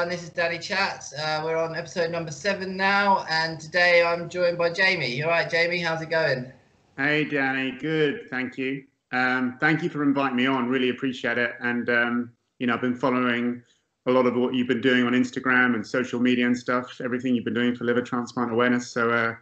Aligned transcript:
everyone. 0.00 0.16
This 0.16 0.26
is 0.26 0.34
Danny 0.34 0.58
Chats. 0.58 1.12
Uh, 1.12 1.42
we're 1.44 1.58
on 1.58 1.76
episode 1.76 2.10
number 2.10 2.30
seven 2.30 2.74
now, 2.74 3.26
and 3.28 3.60
today 3.60 4.02
I'm 4.02 4.30
joined 4.30 4.56
by 4.56 4.70
Jamie. 4.70 5.22
All 5.22 5.28
right, 5.28 5.50
Jamie, 5.50 5.78
how's 5.78 6.00
it 6.00 6.08
going? 6.08 6.50
Hey, 6.96 7.24
Danny. 7.24 7.72
Good, 7.72 8.30
thank 8.30 8.56
you. 8.56 8.84
Um, 9.12 9.58
thank 9.60 9.82
you 9.82 9.90
for 9.90 10.02
inviting 10.02 10.36
me 10.36 10.46
on. 10.46 10.70
Really 10.70 10.88
appreciate 10.88 11.36
it. 11.36 11.52
And 11.60 11.90
um, 11.90 12.32
you 12.58 12.66
know, 12.66 12.72
I've 12.74 12.80
been 12.80 12.94
following 12.94 13.62
a 14.06 14.10
lot 14.10 14.24
of 14.24 14.36
what 14.36 14.54
you've 14.54 14.68
been 14.68 14.80
doing 14.80 15.04
on 15.04 15.12
Instagram 15.12 15.74
and 15.74 15.86
social 15.86 16.18
media 16.18 16.46
and 16.46 16.56
stuff. 16.56 16.98
Everything 17.04 17.34
you've 17.34 17.44
been 17.44 17.52
doing 17.52 17.76
for 17.76 17.84
liver 17.84 18.00
transplant 18.00 18.50
awareness. 18.50 18.90
So 18.90 19.10
uh, 19.10 19.34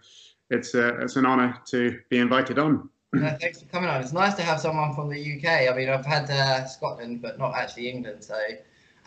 it's 0.50 0.74
uh, 0.74 0.96
it's 1.00 1.14
an 1.14 1.24
honour 1.24 1.56
to 1.66 2.00
be 2.08 2.18
invited 2.18 2.58
on. 2.58 2.90
No, 3.12 3.36
thanks 3.40 3.62
for 3.62 3.68
coming 3.68 3.90
on. 3.90 4.00
It's 4.00 4.12
nice 4.12 4.34
to 4.34 4.42
have 4.42 4.58
someone 4.58 4.92
from 4.92 5.08
the 5.08 5.36
UK. 5.36 5.72
I 5.72 5.76
mean, 5.76 5.88
I've 5.88 6.04
had 6.04 6.28
uh, 6.28 6.66
Scotland, 6.66 7.22
but 7.22 7.38
not 7.38 7.54
actually 7.54 7.90
England. 7.90 8.24
So 8.24 8.34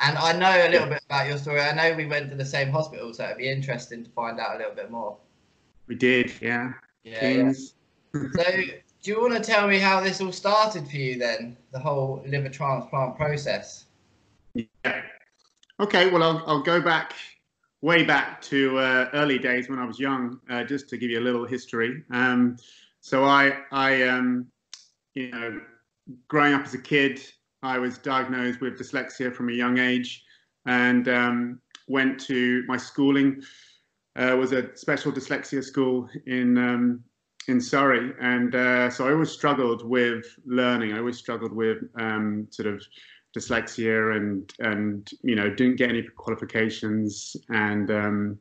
and 0.02 0.18
I 0.18 0.34
know 0.34 0.68
a 0.68 0.70
little 0.70 0.88
bit 0.88 1.04
about 1.06 1.28
your 1.28 1.38
story. 1.38 1.62
I 1.62 1.74
know 1.74 1.96
we 1.96 2.08
went 2.08 2.30
to 2.32 2.36
the 2.36 2.46
same 2.46 2.72
hospital, 2.72 3.14
so 3.14 3.26
it'd 3.26 3.38
be 3.38 3.50
interesting 3.50 4.04
to 4.04 4.10
find 4.12 4.40
out 4.40 4.56
a 4.56 4.58
little 4.58 4.76
bit 4.76 4.90
more. 4.90 5.18
We 5.88 5.96
did, 5.96 6.34
yeah. 6.42 6.74
Yeah. 7.04 7.28
yeah. 7.28 7.54
so, 7.54 8.44
do 8.44 9.12
you 9.12 9.22
want 9.22 9.34
to 9.34 9.40
tell 9.40 9.68
me 9.68 9.78
how 9.78 10.02
this 10.02 10.20
all 10.20 10.32
started 10.32 10.88
for 10.88 10.98
you 10.98 11.18
then, 11.18 11.56
the 11.72 11.80
whole 11.80 12.24
liver 12.28 12.50
transplant 12.50 13.16
process? 13.16 13.86
Yeah. 14.54 15.02
Okay, 15.80 16.10
well, 16.10 16.24
I'll, 16.24 16.44
I'll 16.48 16.64
go 16.64 16.82
back 16.82 17.14
way 17.82 18.04
back 18.04 18.42
to 18.44 18.78
uh, 18.78 19.10
early 19.14 19.40
days 19.40 19.70
when 19.70 19.80
I 19.80 19.86
was 19.86 20.00
young, 20.00 20.40
uh, 20.50 20.64
just 20.64 20.90
to 20.90 20.98
give 20.98 21.10
you 21.10 21.20
a 21.20 21.22
little 21.22 21.46
history. 21.46 22.04
Um, 22.12 22.58
so 23.02 23.24
I, 23.24 23.58
I, 23.72 24.04
um, 24.04 24.48
you 25.16 25.32
know, 25.32 25.62
growing 26.28 26.54
up 26.54 26.64
as 26.64 26.74
a 26.74 26.80
kid, 26.80 27.22
I 27.64 27.78
was 27.78 27.98
diagnosed 27.98 28.62
with 28.62 28.80
dyslexia 28.80 29.34
from 29.34 29.50
a 29.50 29.54
young 29.54 29.78
age 29.78 30.24
and 30.66 31.08
um, 31.08 31.62
went 31.88 32.20
to 32.22 32.64
my 32.68 32.78
schooling 32.78 33.42
uh, 34.16 34.36
was 34.38 34.52
a 34.52 34.76
special 34.76 35.12
dyslexia 35.12 35.64
school 35.64 36.10
in 36.26 36.58
um, 36.58 37.04
in 37.48 37.60
Surrey, 37.60 38.14
and 38.20 38.54
uh, 38.54 38.90
so 38.90 39.08
I 39.08 39.12
always 39.14 39.32
struggled 39.32 39.88
with 39.88 40.26
learning. 40.46 40.94
I 40.94 41.00
always 41.00 41.18
struggled 41.18 41.54
with 41.54 41.78
um, 41.96 42.48
sort 42.50 42.68
of 42.68 42.84
dyslexia, 43.36 44.16
and 44.16 44.54
and 44.60 45.10
you 45.24 45.36
know 45.36 45.50
didn't 45.50 45.78
get 45.78 45.90
any 45.90 46.04
qualifications, 46.04 47.38
and 47.50 47.90
um, 47.90 48.40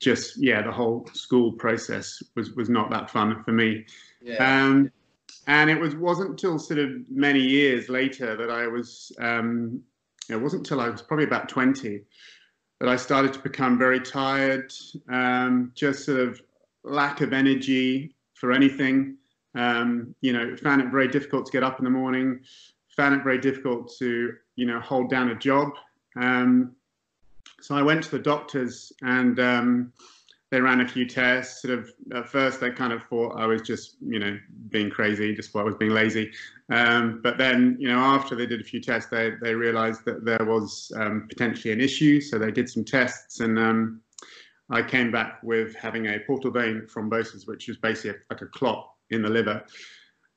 just 0.00 0.38
yeah, 0.38 0.62
the 0.62 0.72
whole 0.72 1.06
school 1.12 1.52
process 1.52 2.22
was 2.34 2.52
was 2.52 2.68
not 2.68 2.90
that 2.90 3.10
fun 3.10 3.42
for 3.44 3.52
me. 3.52 3.84
Yeah. 4.22 4.64
Um, 4.64 4.90
and 5.46 5.70
it 5.70 5.78
was 5.78 5.94
wasn't 5.94 6.30
until 6.30 6.58
sort 6.58 6.78
of 6.78 6.90
many 7.10 7.40
years 7.40 7.88
later 7.88 8.36
that 8.36 8.50
I 8.50 8.66
was 8.66 9.12
um, 9.20 9.82
it 10.28 10.36
wasn't 10.36 10.60
until 10.60 10.80
I 10.80 10.88
was 10.88 11.02
probably 11.02 11.24
about 11.24 11.48
20 11.48 12.02
that 12.80 12.88
I 12.88 12.96
started 12.96 13.32
to 13.34 13.38
become 13.40 13.78
very 13.78 14.00
tired, 14.00 14.72
um, 15.10 15.72
just 15.74 16.06
sort 16.06 16.20
of 16.20 16.40
lack 16.82 17.20
of 17.20 17.32
energy 17.32 18.14
for 18.34 18.52
anything. 18.52 19.16
Um, 19.54 20.14
you 20.20 20.32
know, 20.32 20.56
found 20.56 20.80
it 20.80 20.90
very 20.90 21.08
difficult 21.08 21.44
to 21.46 21.52
get 21.52 21.62
up 21.62 21.78
in 21.78 21.84
the 21.84 21.90
morning, 21.90 22.40
found 22.96 23.14
it 23.14 23.24
very 23.24 23.38
difficult 23.38 23.92
to, 23.98 24.34
you 24.56 24.66
know, 24.66 24.80
hold 24.80 25.10
down 25.10 25.30
a 25.30 25.34
job. 25.34 25.72
Um, 26.16 26.72
so 27.60 27.74
I 27.74 27.82
went 27.82 28.04
to 28.04 28.10
the 28.12 28.18
doctors 28.18 28.92
and 29.02 29.38
um, 29.40 29.92
they 30.50 30.60
ran 30.60 30.80
a 30.80 30.88
few 30.88 31.06
tests. 31.06 31.62
Sort 31.62 31.78
of 31.78 31.92
at 32.14 32.28
first, 32.28 32.60
they 32.60 32.70
kind 32.70 32.92
of 32.92 33.02
thought 33.04 33.38
I 33.38 33.46
was 33.46 33.62
just, 33.62 33.96
you 34.00 34.18
know, 34.18 34.38
being 34.68 34.90
crazy, 34.90 35.34
just 35.34 35.54
what 35.54 35.62
I 35.62 35.64
was 35.64 35.76
being 35.76 35.92
lazy. 35.92 36.32
Um, 36.70 37.20
but 37.22 37.38
then, 37.38 37.76
you 37.78 37.88
know, 37.88 37.98
after 37.98 38.34
they 38.34 38.46
did 38.46 38.60
a 38.60 38.64
few 38.64 38.80
tests, 38.80 39.10
they 39.10 39.32
they 39.40 39.54
realised 39.54 40.04
that 40.06 40.24
there 40.24 40.44
was 40.44 40.90
um, 40.96 41.26
potentially 41.28 41.72
an 41.72 41.80
issue. 41.80 42.20
So 42.20 42.38
they 42.38 42.50
did 42.50 42.68
some 42.68 42.84
tests, 42.84 43.40
and 43.40 43.58
um, 43.58 44.00
I 44.70 44.82
came 44.82 45.12
back 45.12 45.40
with 45.42 45.74
having 45.76 46.06
a 46.06 46.18
portal 46.20 46.50
vein 46.50 46.86
thrombosis, 46.92 47.46
which 47.46 47.68
is 47.68 47.76
basically 47.76 48.20
like 48.28 48.42
a 48.42 48.46
clot 48.46 48.90
in 49.10 49.22
the 49.22 49.30
liver. 49.30 49.64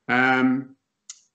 Um, 0.09 0.75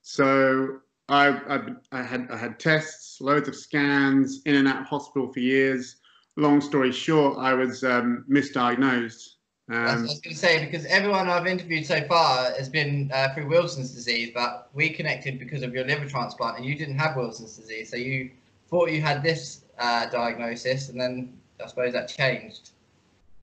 so 0.01 0.79
I, 1.09 1.29
I, 1.29 1.59
I 1.91 2.01
had 2.01 2.29
I 2.31 2.37
had 2.37 2.59
tests, 2.59 3.19
loads 3.19 3.49
of 3.49 3.55
scans, 3.55 4.41
in 4.45 4.55
and 4.55 4.67
out 4.69 4.81
of 4.81 4.87
hospital 4.87 5.31
for 5.33 5.39
years 5.39 5.97
long 6.39 6.61
story 6.61 6.91
short, 6.91 7.37
I 7.37 7.53
was 7.53 7.83
um, 7.83 8.25
misdiagnosed. 8.29 9.35
Um, 9.69 9.75
I 9.77 10.01
was 10.01 10.19
going 10.19 10.33
to 10.33 10.35
say 10.35 10.65
because 10.65 10.85
everyone 10.85 11.29
I've 11.29 11.45
interviewed 11.45 11.85
so 11.85 12.01
far 12.07 12.51
has 12.53 12.69
been 12.69 13.11
uh, 13.13 13.33
through 13.33 13.47
Wilson's 13.47 13.91
disease, 13.91 14.31
but 14.33 14.69
we 14.73 14.89
connected 14.89 15.37
because 15.37 15.61
of 15.61 15.73
your 15.73 15.85
liver 15.85 16.07
transplant, 16.07 16.57
and 16.57 16.65
you 16.65 16.75
didn't 16.75 16.97
have 16.97 17.15
Wilson's 17.15 17.55
disease, 17.55 17.89
so 17.91 17.97
you 17.97 18.31
thought 18.67 18.89
you 18.89 19.01
had 19.01 19.21
this 19.21 19.65
uh, 19.77 20.07
diagnosis, 20.07 20.89
and 20.89 20.99
then 20.99 21.37
I 21.63 21.67
suppose 21.67 21.93
that 21.93 22.07
changed. 22.07 22.71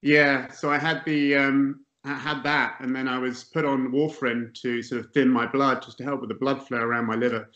Yeah, 0.02 0.50
so 0.50 0.70
I 0.70 0.78
had 0.78 1.04
the 1.04 1.36
um, 1.36 1.80
I 2.04 2.14
had 2.14 2.42
that, 2.42 2.76
and 2.80 2.94
then 2.94 3.08
I 3.08 3.18
was 3.18 3.44
put 3.44 3.64
on 3.64 3.92
warfarin 3.92 4.54
to 4.62 4.82
sort 4.82 5.00
of 5.00 5.12
thin 5.12 5.28
my 5.28 5.46
blood, 5.46 5.82
just 5.82 5.98
to 5.98 6.04
help 6.04 6.20
with 6.20 6.28
the 6.28 6.34
blood 6.34 6.66
flow 6.66 6.78
around 6.78 7.06
my 7.06 7.16
liver. 7.16 7.50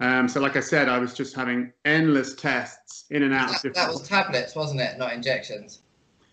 Um, 0.00 0.28
so, 0.28 0.40
like 0.40 0.56
I 0.56 0.60
said, 0.60 0.88
I 0.88 0.98
was 0.98 1.14
just 1.14 1.34
having 1.34 1.72
endless 1.84 2.34
tests 2.34 3.04
in 3.10 3.22
and 3.22 3.34
out. 3.34 3.62
That, 3.62 3.74
that 3.74 3.88
was 3.88 4.08
tablets, 4.08 4.54
wasn't 4.54 4.80
it? 4.80 4.98
Not 4.98 5.12
injections. 5.12 5.82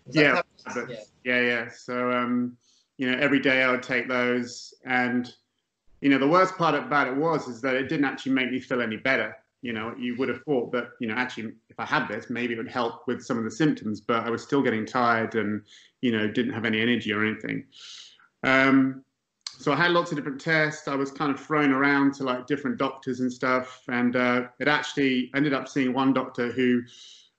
Yeah, 0.08 0.42
yeah, 0.74 0.96
yeah, 1.24 1.40
yeah. 1.40 1.68
So, 1.68 2.10
um, 2.10 2.56
you 2.96 3.10
know, 3.10 3.18
every 3.18 3.38
day 3.40 3.62
I 3.62 3.70
would 3.70 3.82
take 3.82 4.08
those, 4.08 4.74
and 4.84 5.32
you 6.00 6.08
know, 6.08 6.18
the 6.18 6.26
worst 6.26 6.56
part 6.56 6.74
about 6.74 7.08
it 7.08 7.16
was 7.16 7.46
is 7.48 7.60
that 7.60 7.76
it 7.76 7.88
didn't 7.88 8.06
actually 8.06 8.32
make 8.32 8.50
me 8.50 8.60
feel 8.60 8.80
any 8.80 8.96
better. 8.96 9.36
You 9.62 9.72
know, 9.74 9.94
you 9.98 10.16
would 10.16 10.28
have 10.30 10.42
thought 10.44 10.72
that 10.72 10.88
you 11.00 11.06
know, 11.06 11.14
actually, 11.14 11.52
if 11.68 11.78
I 11.78 11.84
had 11.84 12.08
this, 12.08 12.30
maybe 12.30 12.54
it 12.54 12.56
would 12.56 12.70
help 12.70 13.06
with 13.06 13.22
some 13.22 13.38
of 13.38 13.44
the 13.44 13.50
symptoms, 13.50 14.00
but 14.00 14.26
I 14.26 14.30
was 14.30 14.42
still 14.42 14.62
getting 14.62 14.86
tired 14.86 15.34
and 15.34 15.62
you 16.00 16.12
know, 16.12 16.26
didn't 16.26 16.54
have 16.54 16.64
any 16.64 16.80
energy 16.80 17.12
or 17.12 17.24
anything. 17.24 17.64
Um, 18.42 19.04
so 19.60 19.74
I 19.74 19.76
had 19.76 19.90
lots 19.90 20.10
of 20.10 20.16
different 20.16 20.40
tests. 20.40 20.88
I 20.88 20.94
was 20.94 21.10
kind 21.10 21.30
of 21.30 21.38
thrown 21.38 21.70
around 21.70 22.14
to 22.14 22.24
like 22.24 22.46
different 22.46 22.78
doctors 22.78 23.20
and 23.20 23.30
stuff, 23.30 23.82
and 23.88 24.16
uh, 24.16 24.44
it 24.58 24.68
actually 24.68 25.30
ended 25.34 25.52
up 25.52 25.68
seeing 25.68 25.92
one 25.92 26.14
doctor 26.14 26.50
who 26.50 26.82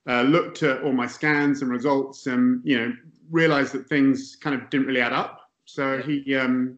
uh, 0.07 0.21
looked 0.21 0.61
at 0.61 0.83
all 0.83 0.93
my 0.93 1.07
scans 1.07 1.63
and 1.63 1.71
results, 1.71 2.27
and 2.27 2.61
you 2.63 2.77
know 2.77 2.93
realized 3.31 3.73
that 3.73 3.87
things 3.87 4.35
kind 4.35 4.55
of 4.55 4.69
didn't 4.69 4.85
really 4.85 5.01
add 5.01 5.13
up. 5.13 5.49
So 5.65 5.97
he 5.97 6.35
um, 6.35 6.77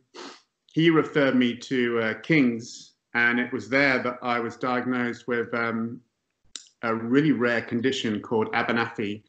he 0.72 0.90
referred 0.90 1.36
me 1.36 1.58
to 1.58 2.00
uh, 2.00 2.14
King's, 2.22 2.94
and 3.14 3.38
it 3.38 3.52
was 3.52 3.68
there 3.68 4.02
that 4.02 4.20
I 4.22 4.40
was 4.40 4.56
diagnosed 4.56 5.28
with 5.28 5.54
um, 5.54 6.00
a 6.84 6.96
really 6.96 7.34
rare 7.34 7.62
condition 7.62 8.22
called 8.22 8.48
Abernethy 8.54 9.26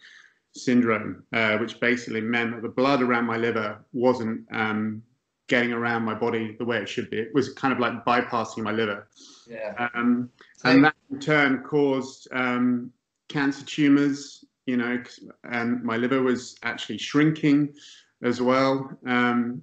syndrome, 0.55 1.25
uh, 1.33 1.59
which 1.59 1.81
basically 1.81 2.21
meant 2.21 2.53
that 2.53 2.63
the 2.63 2.69
blood 2.69 3.03
around 3.03 3.27
my 3.27 3.37
liver 3.37 3.85
wasn't 3.93 4.47
um, 4.53 5.03
getting 5.49 5.73
around 5.73 6.03
my 6.03 6.15
body 6.15 6.57
the 6.59 6.65
way 6.65 6.79
it 6.79 6.89
should 6.89 7.11
be. 7.11 7.19
It 7.19 7.35
was 7.35 7.53
kind 7.53 7.73
of 7.73 7.79
like 7.79 8.05
bypassing 8.05 8.63
my 8.63 8.73
liver. 8.73 9.09
Yeah. 9.49 9.89
Um, 9.95 10.31
and 10.65 10.85
that 10.85 10.95
in 11.11 11.21
turn 11.21 11.63
caused 11.63 12.29
um, 12.33 12.91
cancer 13.29 13.65
tumors, 13.65 14.45
you 14.67 14.77
know, 14.77 15.03
and 15.45 15.83
my 15.83 15.97
liver 15.97 16.23
was 16.23 16.57
actually 16.63 16.99
shrinking 16.99 17.75
as 18.23 18.41
well. 18.41 18.91
Um, 19.07 19.63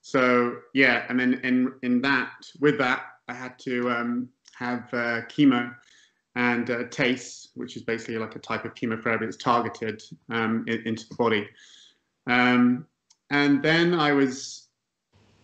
so 0.00 0.56
yeah, 0.74 1.04
and 1.08 1.18
then 1.18 1.40
in 1.42 1.72
in 1.82 2.00
that 2.02 2.32
with 2.60 2.78
that, 2.78 3.04
I 3.28 3.34
had 3.34 3.58
to 3.60 3.90
um, 3.90 4.28
have 4.56 4.92
uh, 4.92 5.22
chemo 5.28 5.74
and 6.34 6.70
uh, 6.70 6.84
TACE, 6.90 7.48
which 7.54 7.76
is 7.76 7.82
basically 7.82 8.16
like 8.16 8.36
a 8.36 8.38
type 8.38 8.64
of 8.64 8.74
chemotherapy 8.74 9.26
that's 9.26 9.36
targeted 9.36 10.02
um, 10.30 10.64
in, 10.66 10.86
into 10.86 11.08
the 11.08 11.14
body. 11.14 11.48
Um, 12.26 12.86
and 13.30 13.62
then 13.62 13.94
I 13.94 14.12
was 14.12 14.61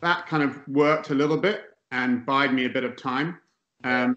that 0.00 0.26
kind 0.26 0.42
of 0.42 0.66
worked 0.68 1.10
a 1.10 1.14
little 1.14 1.36
bit 1.36 1.76
and 1.90 2.24
bide 2.24 2.52
me 2.52 2.66
a 2.66 2.68
bit 2.68 2.84
of 2.84 2.96
time. 2.96 3.38
Um, 3.84 4.16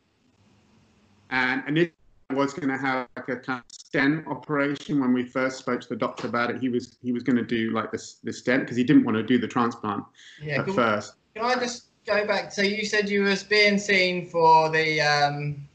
and 1.29 1.63
initially 1.67 1.93
I 2.29 2.33
was 2.33 2.53
going 2.53 2.69
to 2.69 2.77
have 2.77 3.07
like 3.15 3.29
a 3.29 3.37
kind 3.37 3.59
of 3.59 3.65
stent 3.71 4.27
operation 4.27 4.99
when 4.99 5.13
we 5.13 5.23
first 5.23 5.59
spoke 5.59 5.81
to 5.81 5.89
the 5.89 5.95
doctor 5.95 6.27
about 6.27 6.49
it. 6.49 6.59
He 6.59 6.69
was 6.69 6.97
he 7.01 7.11
was 7.11 7.23
going 7.23 7.37
to 7.37 7.43
do 7.43 7.71
like 7.71 7.91
this 7.91 8.19
this 8.23 8.39
stent 8.39 8.63
because 8.63 8.77
he 8.77 8.83
didn't 8.83 9.03
want 9.03 9.17
to 9.17 9.23
do 9.23 9.37
the 9.37 9.47
transplant 9.47 10.03
yeah, 10.41 10.59
at 10.59 10.65
can, 10.65 10.73
first. 10.73 11.15
Can 11.35 11.45
I 11.45 11.55
just 11.55 11.87
go 12.05 12.25
back? 12.25 12.51
So 12.51 12.61
you 12.61 12.85
said 12.85 13.09
you 13.09 13.23
was 13.23 13.43
being 13.43 13.77
seen 13.77 14.27
for 14.29 14.69
the 14.69 15.01
um, 15.01 15.67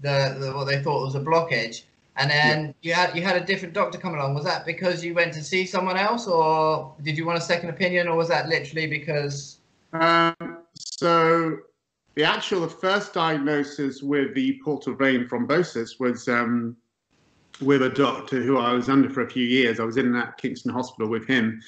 the, 0.00 0.36
the 0.38 0.52
what 0.52 0.64
they 0.64 0.82
thought 0.82 1.04
was 1.04 1.14
a 1.14 1.20
blockage. 1.20 1.82
And 2.16 2.30
then 2.30 2.66
yeah. 2.66 2.72
you 2.82 2.94
had 2.94 3.16
you 3.16 3.22
had 3.22 3.36
a 3.36 3.44
different 3.44 3.74
doctor 3.74 3.98
come 3.98 4.14
along. 4.14 4.34
Was 4.34 4.44
that 4.44 4.66
because 4.66 5.04
you 5.04 5.14
went 5.14 5.32
to 5.34 5.42
see 5.42 5.64
someone 5.64 5.96
else, 5.96 6.26
or 6.26 6.94
did 7.02 7.16
you 7.16 7.24
want 7.24 7.38
a 7.38 7.42
second 7.42 7.70
opinion, 7.70 8.06
or 8.08 8.16
was 8.16 8.28
that 8.28 8.48
literally 8.48 8.86
because? 8.86 9.58
Um, 9.94 10.58
so 10.74 11.58
the 12.14 12.24
actual 12.24 12.60
the 12.60 12.68
first 12.68 13.14
diagnosis 13.14 14.02
with 14.02 14.34
the 14.34 14.60
portal 14.62 14.94
vein 14.94 15.26
thrombosis 15.26 15.98
was 15.98 16.28
um, 16.28 16.76
with 17.60 17.82
a 17.82 17.88
doctor 17.88 18.42
who 18.42 18.58
I 18.58 18.72
was 18.72 18.88
under 18.88 19.08
for 19.08 19.22
a 19.22 19.30
few 19.30 19.44
years. 19.44 19.80
I 19.80 19.84
was 19.84 19.96
in 19.96 20.12
that 20.12 20.36
Kingston 20.36 20.72
Hospital 20.72 21.08
with 21.08 21.26
him, 21.26 21.62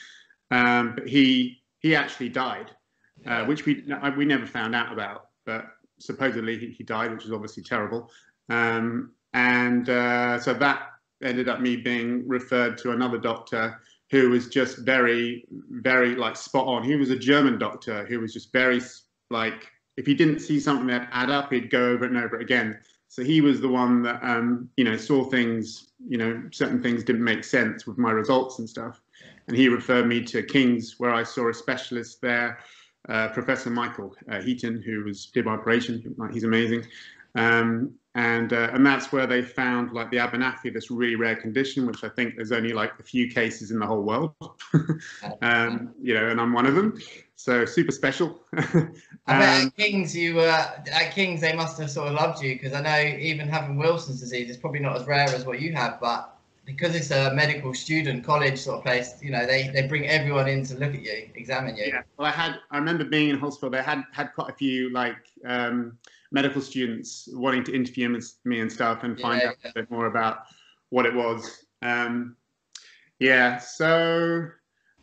um, 0.51 0.95
but 0.95 1.09
he 1.09 1.63
he 1.79 1.97
actually 1.97 2.29
died, 2.29 2.71
uh, 3.27 3.45
which 3.47 3.65
we 3.65 3.83
we 4.17 4.27
never 4.27 4.47
found 4.47 4.75
out 4.75 4.93
about. 4.93 5.29
But 5.47 5.67
supposedly 5.99 6.59
he, 6.59 6.69
he 6.69 6.85
died, 6.85 7.13
which 7.13 7.25
is 7.25 7.33
obviously 7.33 7.63
terrible. 7.63 8.11
Um, 8.51 9.13
and 9.35 9.89
uh, 9.89 10.39
so 10.39 10.55
that 10.55 10.89
ended 11.23 11.49
up 11.49 11.61
me 11.61 11.77
being 11.77 12.27
referred 12.27 12.79
to 12.79 12.93
another 12.93 13.19
doctor 13.19 13.81
who 14.11 14.31
was 14.31 14.49
just 14.49 14.79
very, 14.79 15.45
very 15.71 16.15
like 16.15 16.37
spot 16.37 16.67
on. 16.67 16.85
He 16.85 16.97
was 16.97 17.11
a 17.11 17.19
German 17.19 17.59
doctor 17.59 18.07
who 18.07 18.21
was 18.21 18.33
just 18.33 18.53
very 18.53 18.81
like 19.31 19.71
if 19.97 20.07
he 20.07 20.15
didn't 20.15 20.41
see 20.41 20.59
something 20.61 20.87
that 20.89 21.09
add 21.13 21.31
up, 21.31 21.53
he'd 21.53 21.71
go 21.71 21.91
over 21.91 22.05
it 22.05 22.11
and 22.11 22.21
over 22.21 22.39
again. 22.39 22.79
So 23.09 23.23
he 23.23 23.41
was 23.41 23.61
the 23.61 23.69
one 23.69 24.03
that 24.03 24.21
um, 24.23 24.69
you 24.77 24.85
know 24.85 24.97
saw 24.97 25.25
things, 25.25 25.93
you 26.09 26.19
know, 26.19 26.43
certain 26.53 26.83
things 26.83 27.05
didn't 27.05 27.25
make 27.25 27.45
sense 27.45 27.87
with 27.87 27.99
my 27.99 28.11
results 28.11 28.59
and 28.59 28.69
stuff, 28.69 29.01
and 29.47 29.57
he 29.57 29.69
referred 29.69 30.07
me 30.07 30.23
to 30.25 30.43
King's 30.43 30.99
where 30.99 31.15
I 31.15 31.23
saw 31.23 31.49
a 31.49 31.55
specialist 31.55 32.21
there, 32.21 32.59
uh, 33.09 33.29
Professor 33.29 33.71
Michael 33.71 34.15
uh, 34.31 34.41
Heaton, 34.41 34.83
who 34.83 35.05
was 35.05 35.27
did 35.27 35.45
my 35.45 35.53
operation. 35.53 36.15
He's 36.33 36.45
amazing, 36.45 36.87
um, 37.37 37.95
and 38.15 38.53
uh, 38.53 38.71
and 38.73 38.87
that's 38.87 39.11
where 39.11 39.27
they 39.27 39.43
found 39.43 39.93
like 39.93 40.11
the 40.11 40.19
Abernethy, 40.19 40.71
this 40.71 40.91
really 40.91 41.17
rare 41.17 41.35
condition, 41.35 41.85
which 41.87 42.05
I 42.05 42.09
think 42.09 42.37
there's 42.37 42.53
only 42.53 42.73
like 42.73 42.93
a 43.01 43.03
few 43.03 43.29
cases 43.29 43.73
in 43.73 43.81
the 43.81 43.87
whole 43.87 44.03
world, 44.03 44.35
um, 45.43 45.93
you 46.01 46.15
know, 46.15 46.29
and 46.29 46.41
I'm 46.41 46.53
one 46.53 46.67
of 46.67 46.77
them. 46.77 47.01
So 47.35 47.65
super 47.65 47.91
special. 47.91 48.39
I 48.57 48.59
bet 49.27 49.63
um, 49.63 49.67
at 49.67 49.77
Kings 49.77 50.17
you 50.17 50.39
uh, 50.39 50.81
at 50.93 51.13
Kings 51.13 51.41
they 51.41 51.55
must 51.55 51.79
have 51.81 51.91
sort 51.91 52.09
of 52.09 52.15
loved 52.15 52.43
you 52.43 52.55
because 52.55 52.73
I 52.73 52.81
know 52.81 53.19
even 53.19 53.49
having 53.49 53.77
Wilson's 53.77 54.21
disease 54.21 54.49
is 54.49 54.57
probably 54.57 54.81
not 54.81 54.97
as 54.97 55.07
rare 55.07 55.29
as 55.29 55.45
what 55.45 55.61
you 55.61 55.73
have, 55.73 55.99
but 56.01 56.35
because 56.65 56.95
it's 56.95 57.11
a 57.11 57.35
medical 57.35 57.75
student 57.75 58.25
college 58.25 58.59
sort 58.59 58.79
of 58.79 58.85
place, 58.85 59.17
you 59.21 59.31
know, 59.31 59.45
they, 59.45 59.69
they 59.69 59.87
bring 59.87 60.07
everyone 60.07 60.49
in 60.49 60.65
to 60.65 60.75
look 60.77 60.95
at 60.95 61.03
you, 61.03 61.29
examine 61.35 61.77
you. 61.77 61.87
Yeah. 61.89 62.03
Well, 62.17 62.29
I 62.29 62.31
had 62.31 62.61
I 62.71 62.79
remember 62.79 63.05
being 63.05 63.31
in 63.31 63.39
hospital. 63.39 63.71
They 63.71 63.83
had 63.83 64.05
had 64.13 64.33
quite 64.35 64.51
a 64.51 64.55
few 64.55 64.91
like 64.91 65.17
um, 65.45 65.99
medical 66.35 66.61
students 66.61 67.29
wanting 67.33 67.63
to 67.63 67.73
interview 67.73 68.21
me 68.45 68.61
and 68.61 68.71
stuff 68.71 69.05
and 69.05 69.19
find 69.21 69.41
yeah, 69.41 69.51
out 69.51 69.57
yeah. 69.63 69.71
a 69.71 69.73
bit 69.73 69.91
more 69.91 70.07
about 70.07 70.39
what 70.91 71.07
it 71.07 71.15
was. 71.15 71.65
Um, 71.81 72.37
yeah, 73.21 73.59
so 73.59 74.49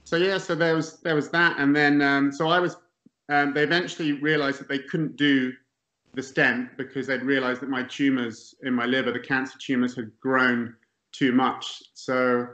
so 0.04 0.18
yeah, 0.18 0.38
so 0.38 0.54
there 0.56 0.76
was 0.76 1.00
there 1.00 1.16
was 1.16 1.30
that, 1.30 1.58
and 1.58 1.74
then 1.76 2.02
um, 2.02 2.32
so 2.32 2.50
I 2.50 2.60
was. 2.60 2.76
Um, 3.30 3.54
they 3.54 3.64
eventually 3.64 4.12
realised 4.12 4.60
that 4.60 4.68
they 4.68 4.80
couldn't 4.80 5.16
do 5.16 5.54
the 6.14 6.22
stent 6.22 6.76
because 6.78 7.08
they'd 7.08 7.22
realised 7.22 7.62
that 7.62 7.70
my 7.70 7.84
tumours 7.84 8.54
in 8.64 8.74
my 8.74 8.86
liver, 8.86 9.14
the 9.14 9.20
cancer 9.22 9.58
tumours, 9.58 9.96
had 9.96 10.12
grown 10.20 10.76
too 11.14 11.32
much. 11.32 11.82
So 11.94 12.48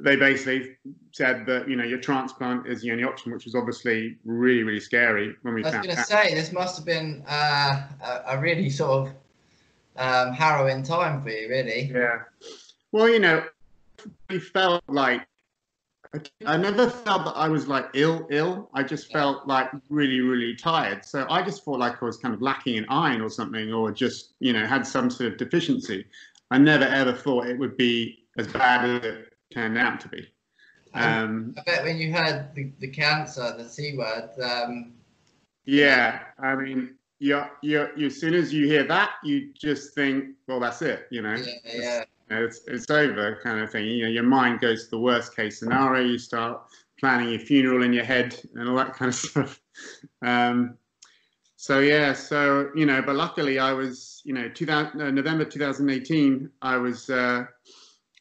they 0.00 0.16
basically 0.16 0.76
said 1.12 1.44
that 1.46 1.68
you 1.68 1.76
know 1.76 1.84
your 1.84 1.98
transplant 1.98 2.66
is 2.66 2.82
the 2.82 2.90
only 2.90 3.04
option, 3.04 3.32
which 3.32 3.44
was 3.44 3.54
obviously 3.54 4.16
really 4.24 4.62
really 4.62 4.80
scary 4.80 5.34
when 5.42 5.54
we. 5.54 5.64
I 5.64 5.78
was 5.78 5.86
going 5.86 5.96
to 5.96 6.02
say 6.04 6.34
this 6.34 6.52
must 6.52 6.76
have 6.76 6.86
been 6.86 7.22
uh, 7.28 7.88
a, 8.02 8.22
a, 8.28 8.40
really 8.40 8.70
sort 8.70 9.08
of 9.08 9.14
um, 9.96 10.32
harrowing 10.32 10.82
time 10.82 11.20
for 11.22 11.28
you, 11.30 11.48
really. 11.48 11.90
Yeah. 11.92 12.20
Well, 12.90 13.08
you 13.08 13.18
know, 13.18 13.44
we 14.30 14.38
felt 14.38 14.82
like 14.88 15.26
I 16.46 16.56
never 16.56 16.90
felt 16.90 17.24
that 17.24 17.36
I 17.36 17.48
was 17.48 17.68
like 17.68 17.86
ill, 17.94 18.26
ill. 18.30 18.70
I 18.74 18.82
just 18.82 19.10
yeah. 19.10 19.18
felt 19.18 19.46
like 19.46 19.70
really, 19.90 20.20
really 20.20 20.54
tired. 20.54 21.04
So 21.04 21.26
I 21.28 21.42
just 21.42 21.64
felt 21.64 21.78
like 21.78 22.02
I 22.02 22.06
was 22.06 22.16
kind 22.16 22.34
of 22.34 22.40
lacking 22.40 22.76
in 22.76 22.86
iron 22.88 23.20
or 23.20 23.28
something, 23.28 23.72
or 23.72 23.90
just 23.92 24.34
you 24.40 24.54
know 24.54 24.66
had 24.66 24.86
some 24.86 25.10
sort 25.10 25.32
of 25.32 25.38
deficiency. 25.38 26.06
I 26.50 26.58
never 26.58 26.84
ever 26.84 27.12
thought 27.12 27.46
it 27.46 27.58
would 27.58 27.76
be 27.76 28.24
as 28.38 28.46
bad 28.46 28.88
as 28.88 29.04
it 29.04 29.31
turned 29.52 29.78
out 29.78 30.00
to 30.00 30.08
be. 30.08 30.28
Um, 30.94 31.54
I 31.58 31.62
bet 31.62 31.84
when 31.84 31.98
you 31.98 32.12
heard 32.12 32.54
the, 32.54 32.70
the 32.80 32.88
cancer, 32.88 33.54
the 33.56 33.68
C 33.68 33.96
word. 33.96 34.30
Um, 34.42 34.92
yeah, 35.64 36.20
I 36.38 36.54
mean, 36.54 36.94
you 37.18 37.42
you 37.62 37.88
you 37.96 38.06
as 38.06 38.20
soon 38.20 38.34
as 38.34 38.52
you 38.52 38.66
hear 38.66 38.84
that, 38.84 39.12
you 39.24 39.52
just 39.54 39.94
think, 39.94 40.34
well, 40.46 40.60
that's 40.60 40.82
it, 40.82 41.06
you 41.10 41.22
know. 41.22 41.34
Yeah, 41.34 41.54
yeah. 41.64 42.04
It's, 42.30 42.62
it's 42.66 42.90
over, 42.90 43.38
kind 43.42 43.60
of 43.60 43.70
thing. 43.70 43.86
You 43.86 44.04
know, 44.04 44.10
your 44.10 44.22
mind 44.22 44.60
goes 44.60 44.84
to 44.84 44.90
the 44.90 44.98
worst 44.98 45.36
case 45.36 45.58
scenario. 45.58 46.02
You 46.02 46.18
start 46.18 46.62
planning 46.98 47.28
your 47.28 47.40
funeral 47.40 47.82
in 47.82 47.92
your 47.92 48.04
head 48.04 48.38
and 48.54 48.68
all 48.68 48.76
that 48.76 48.94
kind 48.94 49.10
of 49.10 49.14
stuff. 49.14 49.60
Um, 50.22 50.78
so 51.56 51.78
yeah, 51.78 52.12
so 52.12 52.70
you 52.74 52.86
know, 52.86 53.02
but 53.02 53.16
luckily 53.16 53.58
I 53.58 53.72
was, 53.72 54.22
you 54.24 54.34
know, 54.34 54.48
2000, 54.48 55.00
uh, 55.00 55.10
November 55.10 55.44
2018, 55.44 56.50
I 56.60 56.76
was. 56.76 57.08
Uh, 57.08 57.46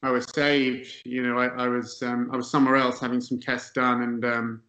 I 0.03 0.12
was 0.12 0.25
saved. 0.33 1.01
You 1.06 1.24
know, 1.24 1.38
I, 1.38 1.48
I 1.48 1.68
was 1.68 2.01
um, 2.01 2.30
I 2.33 2.38
was 2.38 2.50
somewhere 2.50 2.75
else 2.75 3.00
having 3.00 3.21
some 3.21 3.39
tests 3.39 3.71
done, 3.71 4.01
and 4.01 4.25
um, 4.25 4.62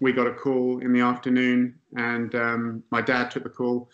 we 0.00 0.12
got 0.12 0.26
a 0.26 0.34
call 0.34 0.80
in 0.80 0.92
the 0.92 1.00
afternoon, 1.00 1.78
and 1.96 2.34
um, 2.34 2.82
my 2.90 3.00
dad 3.00 3.30
took 3.30 3.44
the 3.44 3.48
call. 3.48 3.90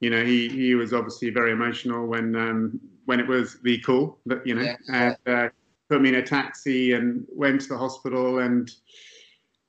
You 0.00 0.10
know, 0.10 0.24
he 0.24 0.48
he 0.48 0.74
was 0.74 0.92
obviously 0.92 1.30
very 1.30 1.52
emotional 1.52 2.06
when 2.06 2.34
um, 2.34 2.80
when 3.04 3.20
it 3.20 3.26
was 3.26 3.58
the 3.62 3.78
call 3.80 4.18
that 4.26 4.46
you 4.46 4.54
know, 4.54 4.62
yeah. 4.62 4.76
and 4.92 5.16
uh, 5.26 5.48
put 5.88 6.02
me 6.02 6.08
in 6.08 6.16
a 6.16 6.22
taxi 6.22 6.92
and 6.92 7.24
went 7.30 7.60
to 7.62 7.68
the 7.68 7.78
hospital, 7.78 8.40
and 8.40 8.70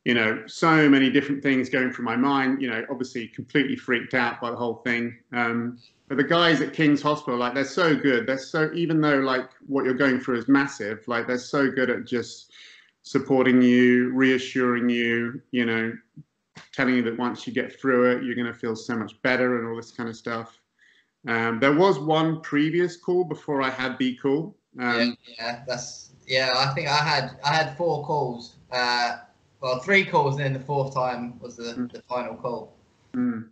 you 0.08 0.14
know, 0.14 0.42
so 0.48 0.88
many 0.88 1.10
different 1.10 1.44
things 1.44 1.68
going 1.68 1.92
through 1.92 2.06
my 2.06 2.16
mind. 2.16 2.62
You 2.62 2.70
know, 2.70 2.86
obviously 2.90 3.28
completely 3.28 3.76
freaked 3.76 4.14
out 4.14 4.40
by 4.40 4.50
the 4.50 4.56
whole 4.56 4.76
thing. 4.76 5.18
Um, 5.34 5.80
but 6.08 6.16
the 6.16 6.24
guys 6.24 6.62
at 6.62 6.72
King's 6.72 7.02
Hospital, 7.02 7.38
like 7.38 7.54
they're 7.54 7.66
so 7.66 7.94
good. 7.94 8.26
They're 8.26 8.38
so 8.38 8.72
even 8.74 9.02
though 9.02 9.18
like 9.18 9.50
what 9.68 9.84
you're 9.84 9.94
going 9.94 10.22
through 10.22 10.38
is 10.38 10.48
massive, 10.48 11.06
like 11.10 11.28
they're 11.28 11.38
so 11.38 11.70
good 11.70 11.90
at 11.90 12.06
just 12.06 12.54
supporting 13.02 13.62
you, 13.62 14.14
reassuring 14.14 14.88
you, 14.88 15.42
you 15.52 15.66
know, 15.66 15.92
telling 16.72 16.96
you 16.96 17.02
that 17.02 17.18
once 17.18 17.46
you 17.46 17.52
get 17.52 17.78
through 17.78 18.12
it, 18.12 18.24
you're 18.24 18.36
going 18.36 18.48
to 18.48 18.54
feel 18.54 18.78
so 18.78 18.96
much 18.96 19.22
better 19.24 19.60
and 19.60 19.68
all 19.68 19.76
this 19.76 19.92
kind 19.92 20.08
of 20.08 20.16
stuff. 20.16 20.58
Um, 21.28 21.60
there 21.60 21.76
was 21.76 22.00
one 22.00 22.40
previous 22.40 22.96
call 22.96 23.26
before 23.26 23.62
I 23.62 23.70
had 23.70 23.98
the 23.98 24.16
call. 24.16 24.56
Um, 24.80 25.18
yeah, 25.28 25.36
yeah, 25.38 25.64
that's 25.68 26.14
yeah. 26.26 26.54
I 26.56 26.74
think 26.74 26.88
I 26.88 27.04
had 27.04 27.38
I 27.44 27.54
had 27.54 27.76
four 27.76 28.06
calls. 28.06 28.56
Uh, 28.72 29.18
well, 29.62 29.80
three 29.80 30.06
calls, 30.06 30.36
and 30.36 30.46
then 30.46 30.54
the 30.54 30.60
fourth 30.60 30.94
time 30.94 31.40
was 31.40 31.58
the, 31.58 31.74
mm. 31.74 31.92
the 31.92 32.02
final 32.04 32.36
call. 32.36 32.74
Mm. 33.14 33.50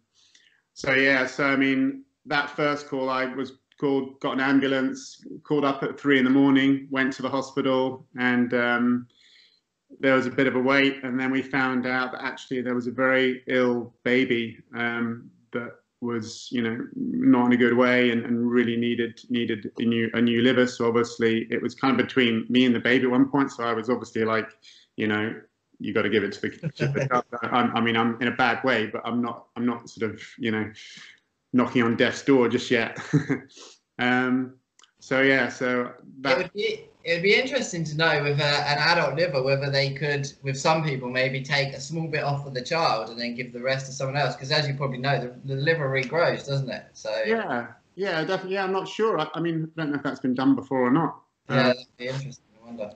So 0.73 0.93
yeah, 0.93 1.25
so 1.25 1.45
I 1.45 1.55
mean, 1.55 2.03
that 2.25 2.49
first 2.49 2.87
call, 2.87 3.09
I 3.09 3.25
was 3.25 3.53
called, 3.79 4.19
got 4.19 4.33
an 4.33 4.39
ambulance, 4.39 5.25
called 5.43 5.65
up 5.65 5.83
at 5.83 5.99
three 5.99 6.19
in 6.19 6.25
the 6.25 6.29
morning, 6.29 6.87
went 6.91 7.13
to 7.13 7.21
the 7.21 7.29
hospital, 7.29 8.05
and 8.17 8.53
um, 8.53 9.07
there 9.99 10.15
was 10.15 10.25
a 10.25 10.31
bit 10.31 10.47
of 10.47 10.55
a 10.55 10.59
wait. 10.59 11.03
And 11.03 11.19
then 11.19 11.31
we 11.31 11.41
found 11.41 11.85
out 11.85 12.11
that 12.11 12.23
actually 12.23 12.61
there 12.61 12.75
was 12.75 12.87
a 12.87 12.91
very 12.91 13.43
ill 13.47 13.93
baby 14.03 14.57
um, 14.75 15.29
that 15.53 15.71
was, 16.01 16.49
you 16.51 16.61
know, 16.61 16.85
not 16.95 17.47
in 17.47 17.53
a 17.53 17.57
good 17.57 17.75
way 17.75 18.11
and, 18.11 18.25
and 18.25 18.49
really 18.49 18.75
needed 18.75 19.19
needed 19.29 19.71
a 19.79 19.83
new 19.83 20.09
a 20.13 20.21
new 20.21 20.41
liver. 20.41 20.67
So 20.67 20.87
obviously 20.87 21.47
it 21.49 21.61
was 21.61 21.73
kind 21.73 21.99
of 21.99 22.05
between 22.05 22.45
me 22.49 22.65
and 22.65 22.75
the 22.75 22.79
baby 22.79 23.05
at 23.05 23.11
one 23.11 23.29
point. 23.29 23.51
So 23.51 23.63
I 23.63 23.73
was 23.73 23.89
obviously 23.89 24.25
like, 24.25 24.49
you 24.97 25.07
know, 25.07 25.33
you 25.79 25.93
got 25.93 26.03
to 26.03 26.09
give 26.09 26.23
it 26.23 26.33
to 26.33 26.41
the. 26.41 26.49
To 26.75 26.87
the 26.87 27.23
I 27.41 27.81
mean, 27.81 27.97
I'm 27.97 28.21
in 28.21 28.27
a 28.27 28.35
bad 28.35 28.63
way, 28.63 28.87
but 28.87 29.01
I'm 29.05 29.21
not. 29.21 29.47
I'm 29.55 29.65
not 29.65 29.89
sort 29.89 30.11
of, 30.11 30.21
you 30.37 30.51
know, 30.51 30.71
knocking 31.53 31.83
on 31.83 31.95
death's 31.95 32.23
door 32.23 32.49
just 32.49 32.69
yet. 32.71 32.99
um, 33.99 34.55
so 34.99 35.21
yeah, 35.21 35.49
so 35.49 35.91
that... 36.21 36.31
it 36.31 36.37
would 36.43 36.53
be 36.53 36.85
it 37.03 37.13
would 37.13 37.23
be 37.23 37.35
interesting 37.35 37.83
to 37.83 37.95
know 37.95 38.23
with 38.23 38.39
a, 38.39 38.69
an 38.69 38.79
adult 38.79 39.15
liver 39.15 39.43
whether 39.43 39.69
they 39.69 39.93
could, 39.93 40.31
with 40.41 40.57
some 40.57 40.83
people, 40.83 41.07
maybe 41.07 41.43
take 41.43 41.73
a 41.73 41.79
small 41.79 42.07
bit 42.07 42.23
off 42.23 42.47
of 42.47 42.55
the 42.55 42.63
child 42.63 43.09
and 43.09 43.19
then 43.19 43.35
give 43.35 43.53
the 43.53 43.61
rest 43.61 43.85
to 43.85 43.91
someone 43.91 44.17
else. 44.17 44.35
Because 44.35 44.51
as 44.51 44.67
you 44.67 44.73
probably 44.73 44.97
know, 44.97 45.19
the, 45.19 45.53
the 45.53 45.61
liver 45.61 45.87
regrows, 45.87 46.47
doesn't 46.47 46.69
it? 46.69 46.85
So 46.93 47.15
yeah, 47.27 47.67
yeah, 47.95 48.21
definitely. 48.23 48.55
Yeah, 48.55 48.63
I'm 48.63 48.73
not 48.73 48.87
sure. 48.87 49.19
I, 49.19 49.27
I 49.35 49.39
mean, 49.39 49.71
I 49.77 49.81
don't 49.81 49.91
know 49.91 49.97
if 49.97 50.03
that's 50.03 50.19
been 50.19 50.33
done 50.33 50.55
before 50.55 50.81
or 50.81 50.91
not. 50.91 51.21
Yeah, 51.49 51.55
uh, 51.55 51.63
that'd 51.67 51.85
be 51.97 52.07
interesting. 52.07 52.43
I 52.59 52.65
wonder. 52.65 52.91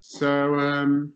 So 0.00 0.58
um, 0.58 1.12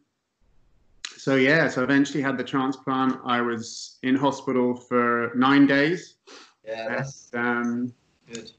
so 1.26 1.34
yeah, 1.34 1.66
so 1.66 1.82
eventually 1.82 2.22
had 2.22 2.38
the 2.38 2.44
transplant. 2.44 3.18
I 3.24 3.40
was 3.40 3.98
in 4.04 4.14
hospital 4.14 4.76
for 4.76 5.32
nine 5.34 5.66
days. 5.66 6.18
Yeah, 6.64 7.04
um, 7.34 7.92
good. 8.32 8.52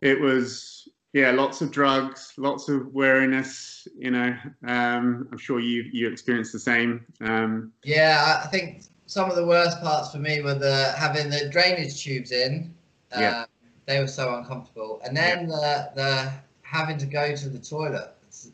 It 0.00 0.20
was 0.20 0.88
yeah, 1.12 1.32
lots 1.32 1.62
of 1.62 1.72
drugs, 1.72 2.34
lots 2.36 2.68
of 2.68 2.94
weariness. 2.94 3.88
You 3.98 4.12
know, 4.12 4.36
um, 4.64 5.26
I'm 5.32 5.38
sure 5.38 5.58
you 5.58 5.90
you 5.92 6.08
experienced 6.08 6.52
the 6.52 6.60
same. 6.60 7.04
Um, 7.20 7.72
yeah, 7.82 8.42
I 8.44 8.46
think 8.46 8.84
some 9.06 9.28
of 9.28 9.34
the 9.34 9.44
worst 9.44 9.80
parts 9.80 10.12
for 10.12 10.18
me 10.18 10.42
were 10.42 10.54
the 10.54 10.94
having 10.96 11.30
the 11.30 11.48
drainage 11.50 12.00
tubes 12.00 12.30
in. 12.30 12.72
Uh, 13.10 13.20
yeah. 13.20 13.44
They 13.86 13.98
were 13.98 14.06
so 14.06 14.36
uncomfortable, 14.36 15.00
and 15.04 15.16
then 15.16 15.50
yeah. 15.50 15.56
the 15.56 15.90
the 15.96 16.32
having 16.62 16.96
to 16.98 17.06
go 17.06 17.34
to 17.34 17.48
the 17.48 17.58
toilet. 17.58 18.12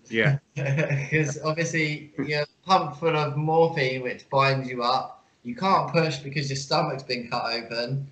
Yeah. 0.09 0.39
Because 0.55 1.39
obviously 1.43 2.13
you're 2.27 2.47
pumped 2.65 2.99
full 2.99 3.17
of 3.17 3.37
morphine, 3.37 4.03
which 4.03 4.29
binds 4.31 4.69
you 4.69 4.83
up. 4.83 5.25
You 5.43 5.55
can't 5.57 5.91
push 5.91 6.19
because 6.19 6.49
your 6.49 6.57
stomach's 6.57 7.03
been 7.03 7.29
cut 7.29 7.53
open 7.53 8.07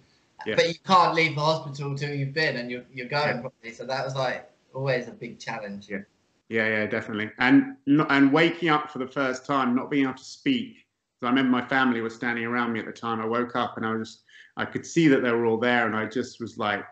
yeah. 0.46 0.54
but 0.56 0.68
you 0.68 0.74
can't 0.86 1.14
leave 1.14 1.34
the 1.34 1.40
hospital 1.40 1.90
until 1.90 2.14
you've 2.14 2.34
been 2.34 2.56
and 2.56 2.70
you're, 2.70 2.84
you're 2.92 3.08
going 3.08 3.36
yeah. 3.36 3.40
properly. 3.40 3.72
So 3.72 3.84
that 3.86 4.04
was 4.04 4.14
like 4.14 4.50
always 4.74 5.08
a 5.08 5.12
big 5.12 5.38
challenge. 5.38 5.88
Yeah. 5.88 6.00
Yeah, 6.48 6.66
yeah, 6.66 6.86
definitely. 6.86 7.30
And 7.38 7.76
and 7.86 8.32
waking 8.32 8.70
up 8.70 8.90
for 8.90 8.98
the 8.98 9.06
first 9.06 9.46
time, 9.46 9.76
not 9.76 9.88
being 9.88 10.02
able 10.02 10.14
to 10.14 10.24
speak. 10.24 10.84
So 11.20 11.28
I 11.28 11.30
remember 11.30 11.52
my 11.52 11.64
family 11.64 12.00
was 12.00 12.12
standing 12.12 12.44
around 12.44 12.72
me 12.72 12.80
at 12.80 12.86
the 12.86 12.92
time. 12.92 13.20
I 13.20 13.26
woke 13.26 13.54
up 13.54 13.76
and 13.76 13.86
I 13.86 13.94
was, 13.94 14.22
I 14.56 14.64
could 14.64 14.84
see 14.84 15.06
that 15.06 15.22
they 15.22 15.30
were 15.30 15.46
all 15.46 15.58
there, 15.58 15.86
and 15.86 15.94
I 15.94 16.06
just 16.06 16.40
was 16.40 16.58
like, 16.58 16.84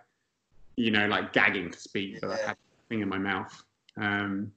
you 0.76 0.92
know, 0.92 1.08
like 1.08 1.32
gagging 1.32 1.72
to 1.72 1.78
speak. 1.78 2.20
But 2.20 2.30
I 2.30 2.36
had, 2.36 2.50
a 2.50 2.88
thing 2.88 3.00
in 3.00 3.08
my 3.08 3.18
mouth. 3.18 3.64
Um, 3.96 4.52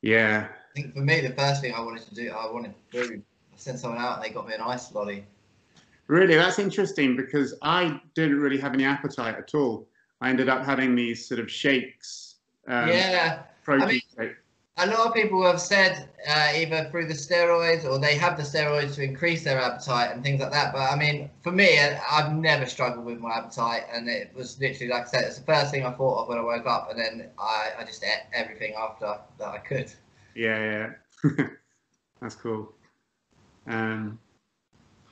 yeah. 0.00 0.48
I 0.70 0.80
think 0.80 0.94
for 0.94 1.00
me, 1.00 1.20
the 1.20 1.34
first 1.34 1.60
thing 1.60 1.74
I 1.74 1.80
wanted 1.80 2.06
to 2.08 2.14
do, 2.14 2.30
I 2.30 2.50
wanted 2.50 2.74
food. 2.90 3.22
I 3.52 3.56
sent 3.56 3.78
someone 3.78 4.00
out 4.00 4.16
and 4.16 4.24
they 4.24 4.30
got 4.30 4.46
me 4.46 4.54
an 4.54 4.60
ice 4.60 4.92
lolly. 4.94 5.24
Really, 6.06 6.36
that's 6.36 6.58
interesting 6.58 7.16
because 7.16 7.54
I 7.62 8.00
didn't 8.14 8.40
really 8.40 8.58
have 8.58 8.74
any 8.74 8.84
appetite 8.84 9.36
at 9.36 9.54
all. 9.54 9.86
I 10.20 10.30
ended 10.30 10.48
up 10.48 10.64
having 10.64 10.94
these 10.94 11.26
sort 11.28 11.40
of 11.40 11.50
shakes. 11.50 12.36
Um, 12.66 12.88
yeah. 12.88 13.42
Protein 13.62 13.82
I 13.82 13.92
mean, 13.92 14.00
shakes 14.16 14.38
a 14.78 14.86
lot 14.86 15.08
of 15.08 15.14
people 15.14 15.44
have 15.44 15.60
said 15.60 16.08
uh, 16.28 16.52
either 16.54 16.88
through 16.90 17.06
the 17.06 17.14
steroids 17.14 17.84
or 17.84 17.98
they 17.98 18.16
have 18.16 18.36
the 18.36 18.42
steroids 18.44 18.94
to 18.94 19.02
increase 19.02 19.42
their 19.42 19.60
appetite 19.60 20.12
and 20.12 20.22
things 20.22 20.40
like 20.40 20.52
that. 20.52 20.72
But 20.72 20.92
I 20.92 20.96
mean, 20.96 21.30
for 21.42 21.50
me, 21.50 21.78
I've 21.78 22.32
never 22.32 22.64
struggled 22.64 23.04
with 23.04 23.18
my 23.18 23.38
appetite, 23.38 23.84
and 23.92 24.08
it 24.08 24.32
was 24.34 24.58
literally 24.60 24.92
like 24.92 25.06
I 25.06 25.10
said, 25.10 25.24
it's 25.24 25.38
the 25.38 25.44
first 25.44 25.72
thing 25.72 25.84
I 25.84 25.90
thought 25.92 26.22
of 26.22 26.28
when 26.28 26.38
I 26.38 26.42
woke 26.42 26.66
up, 26.66 26.90
and 26.90 26.98
then 26.98 27.28
I, 27.38 27.70
I 27.78 27.84
just 27.84 28.04
ate 28.04 28.22
everything 28.32 28.74
after 28.78 29.18
that 29.38 29.48
I 29.48 29.58
could. 29.58 29.92
Yeah, 30.38 30.92
yeah, 31.24 31.30
that's 32.22 32.36
cool. 32.36 32.72
Um, 33.66 34.20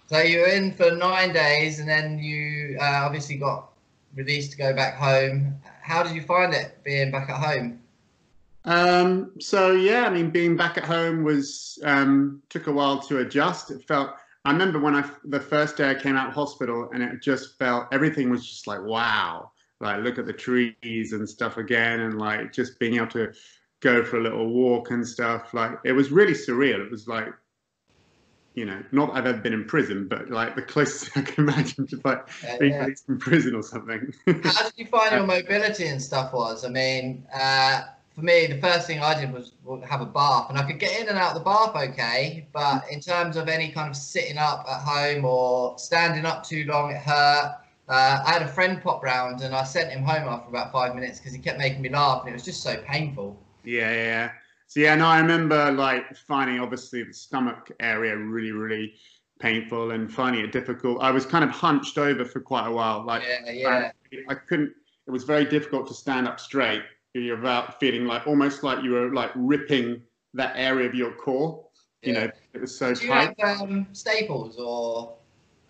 so 0.07 0.21
you 0.21 0.39
were 0.39 0.47
in 0.47 0.73
for 0.73 0.93
nine 0.93 1.33
days, 1.33 1.81
and 1.81 1.89
then 1.89 2.21
you 2.21 2.79
uh, 2.81 3.03
obviously 3.05 3.37
got 3.37 3.73
released 4.15 4.53
to 4.53 4.57
go 4.57 4.73
back 4.73 4.95
home. 4.95 5.57
How 5.83 6.05
did 6.05 6.15
you 6.15 6.23
find 6.23 6.55
it 6.55 6.79
being 6.85 7.11
back 7.11 7.29
at 7.29 7.39
home? 7.39 7.81
Um, 8.67 9.33
so 9.41 9.73
yeah, 9.73 10.07
I 10.07 10.11
mean, 10.11 10.31
being 10.31 10.57
back 10.57 10.79
at 10.79 10.85
home 10.85 11.25
was 11.25 11.81
um, 11.83 12.41
took 12.49 12.69
a 12.69 12.73
while 12.73 13.01
to 13.03 13.19
adjust. 13.19 13.73
It 13.73 13.83
felt. 13.83 14.11
I 14.45 14.53
remember 14.53 14.79
when 14.79 14.95
I 14.95 15.11
the 15.25 15.41
first 15.41 15.77
day 15.77 15.91
I 15.91 15.95
came 15.95 16.15
out 16.15 16.29
of 16.29 16.35
hospital, 16.35 16.89
and 16.95 17.03
it 17.03 17.21
just 17.21 17.59
felt 17.59 17.89
everything 17.91 18.31
was 18.31 18.49
just 18.49 18.69
like 18.69 18.81
wow. 18.81 19.51
Like 19.81 20.05
look 20.05 20.19
at 20.19 20.27
the 20.27 20.33
trees 20.33 21.13
and 21.13 21.29
stuff 21.29 21.57
again, 21.57 21.99
and 21.99 22.17
like 22.17 22.53
just 22.53 22.79
being 22.79 22.95
able 22.95 23.09
to 23.09 23.33
go 23.87 24.05
for 24.05 24.19
a 24.19 24.23
little 24.23 24.49
walk 24.49 24.91
and 24.91 25.07
stuff. 25.07 25.55
Like 25.55 25.79
it 25.85 25.93
was 25.93 26.11
really 26.11 26.33
surreal. 26.33 26.85
It 26.85 26.91
was 26.91 27.07
like 27.07 27.29
you 28.55 28.65
know, 28.65 28.83
not 28.91 29.11
I've 29.15 29.27
ever 29.27 29.39
been 29.39 29.53
in 29.53 29.67
prison, 29.67 30.09
but 30.09 30.31
like 30.31 30.57
the 30.57 30.63
closest 30.63 31.11
I 31.17 31.23
can 31.23 31.45
imagine 31.45 31.87
to 31.89 32.01
like 32.05 32.27
uh, 32.49 32.59
being 32.59 32.73
yeah. 32.73 32.89
in 33.09 33.19
prison 33.19 33.55
or 33.55 33.63
something. 33.63 34.13
How 34.27 34.63
did 34.65 34.73
you 34.77 34.87
find 34.87 35.13
your 35.13 35.27
mobility 35.37 35.87
and 35.87 36.03
stuff 36.03 36.33
was? 36.33 36.65
I 36.65 36.71
mean, 36.71 37.27
uh, 37.35 37.83
for 38.15 38.23
me, 38.23 38.47
the 38.47 38.59
first 38.59 38.87
thing 38.87 38.99
I 38.99 39.21
did 39.21 39.31
was 39.31 39.53
have 39.87 40.01
a 40.01 40.07
bath, 40.07 40.49
and 40.49 40.59
I 40.59 40.65
could 40.65 40.81
get 40.81 40.99
in 41.01 41.09
and 41.09 41.19
out 41.19 41.37
of 41.37 41.39
the 41.39 41.45
bath 41.45 41.77
okay. 41.91 42.49
But 42.53 42.85
in 42.91 43.01
terms 43.01 43.37
of 43.37 43.49
any 43.49 43.71
kind 43.71 43.91
of 43.91 43.97
sitting 43.97 44.39
up 44.39 44.67
at 44.67 44.81
home 44.81 45.27
or 45.27 45.79
standing 45.79 46.25
up 46.25 46.43
too 46.43 46.65
long, 46.65 46.91
it 46.91 46.99
hurt. 46.99 47.59
Uh, 47.89 48.21
I 48.27 48.33
had 48.33 48.43
a 48.43 48.49
friend 48.49 48.83
pop 48.83 49.05
round, 49.05 49.43
and 49.43 49.55
I 49.55 49.63
sent 49.65 49.93
him 49.93 50.03
home 50.03 50.27
after 50.27 50.49
about 50.49 50.73
five 50.73 50.95
minutes 50.95 51.19
because 51.19 51.35
he 51.35 51.39
kept 51.39 51.59
making 51.59 51.83
me 51.83 51.91
laugh, 51.91 52.23
and 52.23 52.31
it 52.31 52.33
was 52.33 52.43
just 52.43 52.63
so 52.63 52.83
painful. 52.87 53.39
Yeah, 53.67 53.93
yeah. 53.93 54.31
So 54.69 54.81
yeah, 54.81 54.95
no, 54.95 55.07
I 55.07 55.21
remember 55.21 55.71
like 55.73 56.17
finding 56.17 56.61
obviously 56.61 57.03
the 57.03 57.13
stomach 57.13 57.71
area 57.81 58.17
really, 58.17 58.53
really 58.53 58.95
painful 59.39 59.91
and 59.91 60.13
finding 60.13 60.45
it 60.45 60.53
difficult. 60.53 61.03
I 61.03 61.11
was 61.11 61.27
kind 61.27 61.45
of 61.45 61.51
hunched 61.51 61.99
over 61.99 62.25
for 62.25 62.41
quite 62.41 62.67
a 62.67 62.73
while. 62.73 63.05
Like, 63.05 63.23
yeah, 63.23 63.53
yeah. 63.53 63.91
I, 64.29 64.33
I 64.33 64.35
couldn't. 64.35 64.73
It 65.07 65.11
was 65.11 65.25
very 65.25 65.45
difficult 65.45 65.87
to 65.89 65.95
stand 65.95 66.27
up 66.27 66.41
straight 66.41 66.83
you're 67.23 67.39
about 67.39 67.81
feeling 67.81 68.05
like 68.05 68.27
almost 68.27 68.63
like 68.63 68.83
you 68.83 68.91
were 68.91 69.13
like 69.13 69.31
ripping 69.35 70.03
that 70.35 70.53
area 70.57 70.89
of 70.89 70.95
your 70.95 71.13
core. 71.13 71.65
You 72.03 72.13
know, 72.13 72.31
it 72.53 72.61
was 72.61 72.77
so 72.77 72.95
Do 72.95 73.09
tight. 73.09 73.35
You 73.39 73.47
have, 73.47 73.63
um, 73.63 73.87
staples 73.93 74.59
or? 74.59 75.15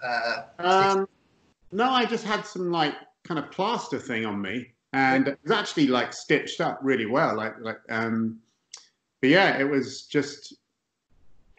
Uh, 0.05 0.43
um, 0.59 1.09
no, 1.73 1.89
I 1.89 2.05
just 2.05 2.25
had 2.25 2.45
some 2.45 2.71
like 2.71 2.95
kind 3.25 3.39
of 3.39 3.51
plaster 3.51 3.99
thing 3.99 4.27
on 4.27 4.43
me, 4.43 4.73
and 4.93 5.29
it 5.29 5.39
was 5.43 5.53
actually 5.53 5.87
like 5.87 6.13
stitched 6.13 6.61
up 6.61 6.79
really 6.83 7.07
well. 7.07 7.37
Like 7.37 7.55
like 7.61 7.79
um, 7.91 8.39
but 9.21 9.31
yeah, 9.31 9.59
it 9.59 9.65
was 9.65 10.03
just 10.03 10.55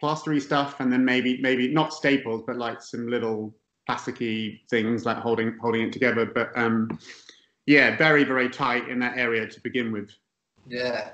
plastery 0.00 0.40
stuff, 0.40 0.80
and 0.80 0.92
then 0.92 1.04
maybe 1.04 1.40
maybe 1.40 1.68
not 1.72 1.92
staples, 1.92 2.42
but 2.46 2.56
like 2.56 2.82
some 2.82 3.08
little 3.08 3.54
plasticky 3.88 4.60
things 4.68 5.04
like 5.04 5.18
holding 5.18 5.56
holding 5.60 5.82
it 5.82 5.92
together. 5.92 6.26
But 6.26 6.50
um, 6.56 6.98
yeah, 7.66 7.96
very 7.96 8.24
very 8.24 8.48
tight 8.48 8.88
in 8.88 8.98
that 9.00 9.16
area 9.18 9.46
to 9.46 9.60
begin 9.60 9.92
with. 9.92 10.10
Yeah. 10.66 11.10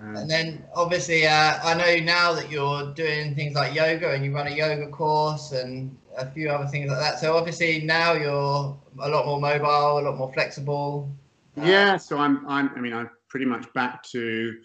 Um, 0.00 0.16
and 0.16 0.30
then 0.30 0.64
obviously, 0.74 1.26
uh, 1.26 1.58
I 1.62 1.74
know 1.74 2.04
now 2.04 2.34
that 2.34 2.50
you're 2.50 2.92
doing 2.92 3.34
things 3.34 3.54
like 3.54 3.74
yoga 3.74 4.12
and 4.12 4.24
you 4.24 4.34
run 4.34 4.46
a 4.46 4.50
yoga 4.50 4.88
course 4.88 5.52
and 5.52 5.96
a 6.16 6.30
few 6.30 6.50
other 6.50 6.66
things 6.66 6.88
like 6.88 6.98
that. 6.98 7.18
So 7.18 7.36
obviously 7.36 7.82
now 7.82 8.12
you're 8.12 8.76
a 9.00 9.08
lot 9.08 9.26
more 9.26 9.40
mobile, 9.40 9.98
a 9.98 10.00
lot 10.00 10.16
more 10.16 10.32
flexible. 10.32 11.10
Uh, 11.58 11.64
yeah. 11.64 11.96
So 11.96 12.18
I'm, 12.18 12.46
I'm, 12.48 12.70
I 12.76 12.80
mean, 12.80 12.92
I'm 12.92 13.10
pretty 13.28 13.46
much 13.46 13.72
back 13.74 14.02
to 14.04 14.56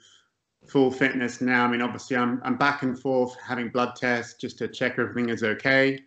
full 0.67 0.91
fitness 0.91 1.41
now. 1.41 1.65
I 1.65 1.67
mean, 1.67 1.81
obviously 1.81 2.17
I'm, 2.17 2.41
I'm 2.43 2.55
back 2.55 2.84
and 2.84 2.98
forth 2.98 3.36
having 3.46 3.70
blood 3.70 3.96
tests 3.96 4.36
just 4.39 4.58
to 4.60 4.67
check 4.67 4.98
everything 4.98 5.29
is 5.29 5.43
okay. 5.43 6.00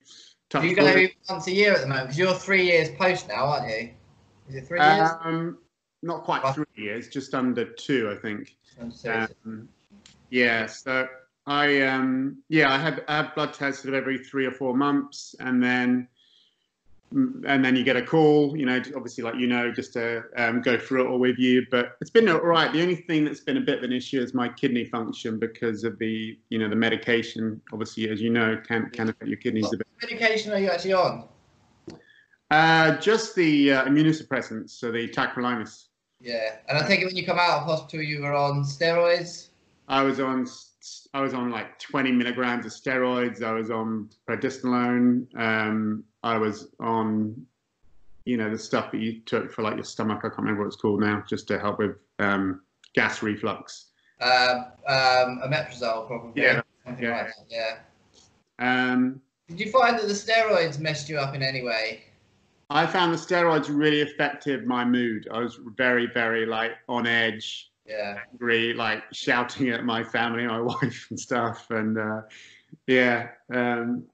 Do 0.51 0.67
you 0.67 0.77
go 0.77 1.07
once 1.29 1.47
a 1.49 1.53
year 1.53 1.73
at 1.73 1.81
the 1.81 1.87
moment? 1.89 2.07
Because 2.07 2.19
you're 2.19 2.35
three 2.35 2.65
years 2.65 2.89
post 2.91 3.29
now, 3.29 3.47
aren't 3.47 3.69
you? 3.69 3.91
Is 4.49 4.55
it 4.57 4.69
three 4.69 4.81
years? 4.81 5.11
Um, 5.23 5.59
not 6.03 6.23
quite 6.23 6.55
three 6.55 6.67
years, 6.77 7.09
just 7.09 7.35
under 7.35 7.65
two, 7.65 8.15
I 8.17 8.21
think. 8.21 8.57
Um, 9.07 9.69
yeah, 10.31 10.67
so 10.67 11.09
I 11.47 11.83
um, 11.83 12.43
yeah, 12.49 12.73
I 12.73 12.79
have 12.79 13.01
I 13.09 13.17
have 13.17 13.35
blood 13.35 13.53
tested 13.53 13.95
every 13.95 14.19
three 14.19 14.47
or 14.47 14.51
four 14.51 14.75
months, 14.75 15.35
and 15.41 15.63
then 15.63 16.09
and 17.15 17.65
then 17.65 17.77
you 17.77 17.85
get 17.85 17.97
a 17.97 18.03
call, 18.03 18.57
you 18.57 18.67
know, 18.67 18.83
obviously 18.97 19.23
like 19.23 19.37
you 19.37 19.47
know, 19.47 19.71
just 19.71 19.93
to 19.93 20.25
um, 20.37 20.63
go 20.63 20.77
through 20.79 21.05
it 21.05 21.11
all 21.11 21.19
with 21.19 21.39
you. 21.39 21.65
But 21.71 21.97
it's 22.01 22.11
been 22.11 22.29
all 22.29 22.41
right. 22.41 22.73
The 22.73 22.83
only 22.83 22.97
thing 22.97 23.25
that's 23.25 23.41
been 23.41 23.57
a 23.57 23.61
bit 23.61 23.79
of 23.79 23.85
an 23.85 23.93
issue 23.93 24.21
is 24.21 24.35
my 24.35 24.49
kidney 24.49 24.85
function 24.85 25.39
because 25.39 25.85
of 25.85 25.99
the 25.99 26.37
you 26.49 26.59
know 26.59 26.69
the 26.69 26.77
medication. 26.77 27.61
Obviously, 27.73 28.09
as 28.09 28.21
you 28.21 28.31
know, 28.31 28.61
can 28.67 28.91
can 28.91 29.11
affect 29.11 29.29
your 29.29 29.39
kidneys 29.39 29.65
what 29.65 29.75
a 29.75 29.77
bit. 29.79 29.87
What 30.01 30.11
medication 30.11 30.53
are 30.53 30.59
you 30.59 30.71
actually 30.71 30.95
on? 30.95 31.29
Uh, 32.51 32.97
just 32.99 33.35
the 33.35 33.73
uh, 33.73 33.85
immunosuppressants, 33.85 34.71
so 34.71 34.91
the 34.91 35.09
tacrolimus. 35.09 35.87
Yeah, 36.21 36.57
and 36.69 36.79
I 36.79 36.87
think 36.87 37.05
when 37.05 37.17
you 37.17 37.27
come 37.27 37.39
out 37.39 37.59
of 37.59 37.65
hospital, 37.65 38.03
you 38.03 38.23
were 38.23 38.33
on 38.33 38.65
steroids. 38.65 39.49
I 39.89 40.03
was 40.03 40.21
on 40.21 40.47
I 41.15 41.21
was 41.21 41.35
on 41.35 41.51
like 41.51 41.79
20 41.79 42.13
milligrams 42.13 42.67
of 42.67 42.73
steroids. 42.73 43.43
I 43.43 43.53
was 43.53 43.71
on 43.71 44.11
prednisolone. 44.29 45.27
Um, 45.39 46.05
I 46.23 46.37
was 46.37 46.69
on, 46.81 47.47
you 48.25 48.37
know, 48.37 48.51
the 48.51 48.59
stuff 48.59 48.91
that 48.93 49.01
you 49.01 49.21
took 49.21 49.53
for 49.53 49.63
like 49.63 49.77
your 49.77 49.85
stomach. 49.85 50.19
I 50.19 50.29
can't 50.29 50.39
remember 50.39 50.63
what 50.63 50.69
it's 50.69 50.77
called 50.77 51.01
now, 51.01 51.23
just 51.29 51.49
to 51.49 51.59
help 51.59 51.79
with 51.79 51.97
um, 52.19 52.63
gas 52.95 53.23
reflux. 53.23 53.87
Um, 54.21 54.67
um, 54.89 55.43
omeprazole, 55.45 56.07
probably. 56.07 56.43
Yeah. 56.43 56.63
yeah. 57.01 57.23
Like 57.23 57.33
yeah. 57.49 57.79
Um, 58.59 59.21
Did 59.49 59.61
you 59.61 59.71
find 59.71 59.99
that 59.99 60.07
the 60.07 60.15
steroids 60.15 60.79
messed 60.79 61.09
you 61.09 61.19
up 61.19 61.35
in 61.35 61.43
any 61.43 61.63
way? 61.63 62.05
I 62.71 62.87
found 62.87 63.13
the 63.13 63.19
steroids 63.19 63.67
really 63.69 64.01
affected 64.01 64.67
my 64.67 64.85
mood. 64.85 65.29
I 65.31 65.41
was 65.41 65.61
very, 65.77 66.07
very 66.07 66.47
like 66.47 66.73
on 66.89 67.07
edge, 67.07 67.71
yeah, 67.87 68.19
angry, 68.33 68.75
like 68.75 69.03
shouting 69.13 69.71
at 69.71 69.85
my 69.85 70.03
family, 70.03 70.47
my 70.47 70.61
wife, 70.83 71.07
and 71.11 71.19
stuff. 71.19 71.71
And 71.71 71.99
uh, 71.99 72.23
yeah, 72.87 73.29
um, 73.53 74.05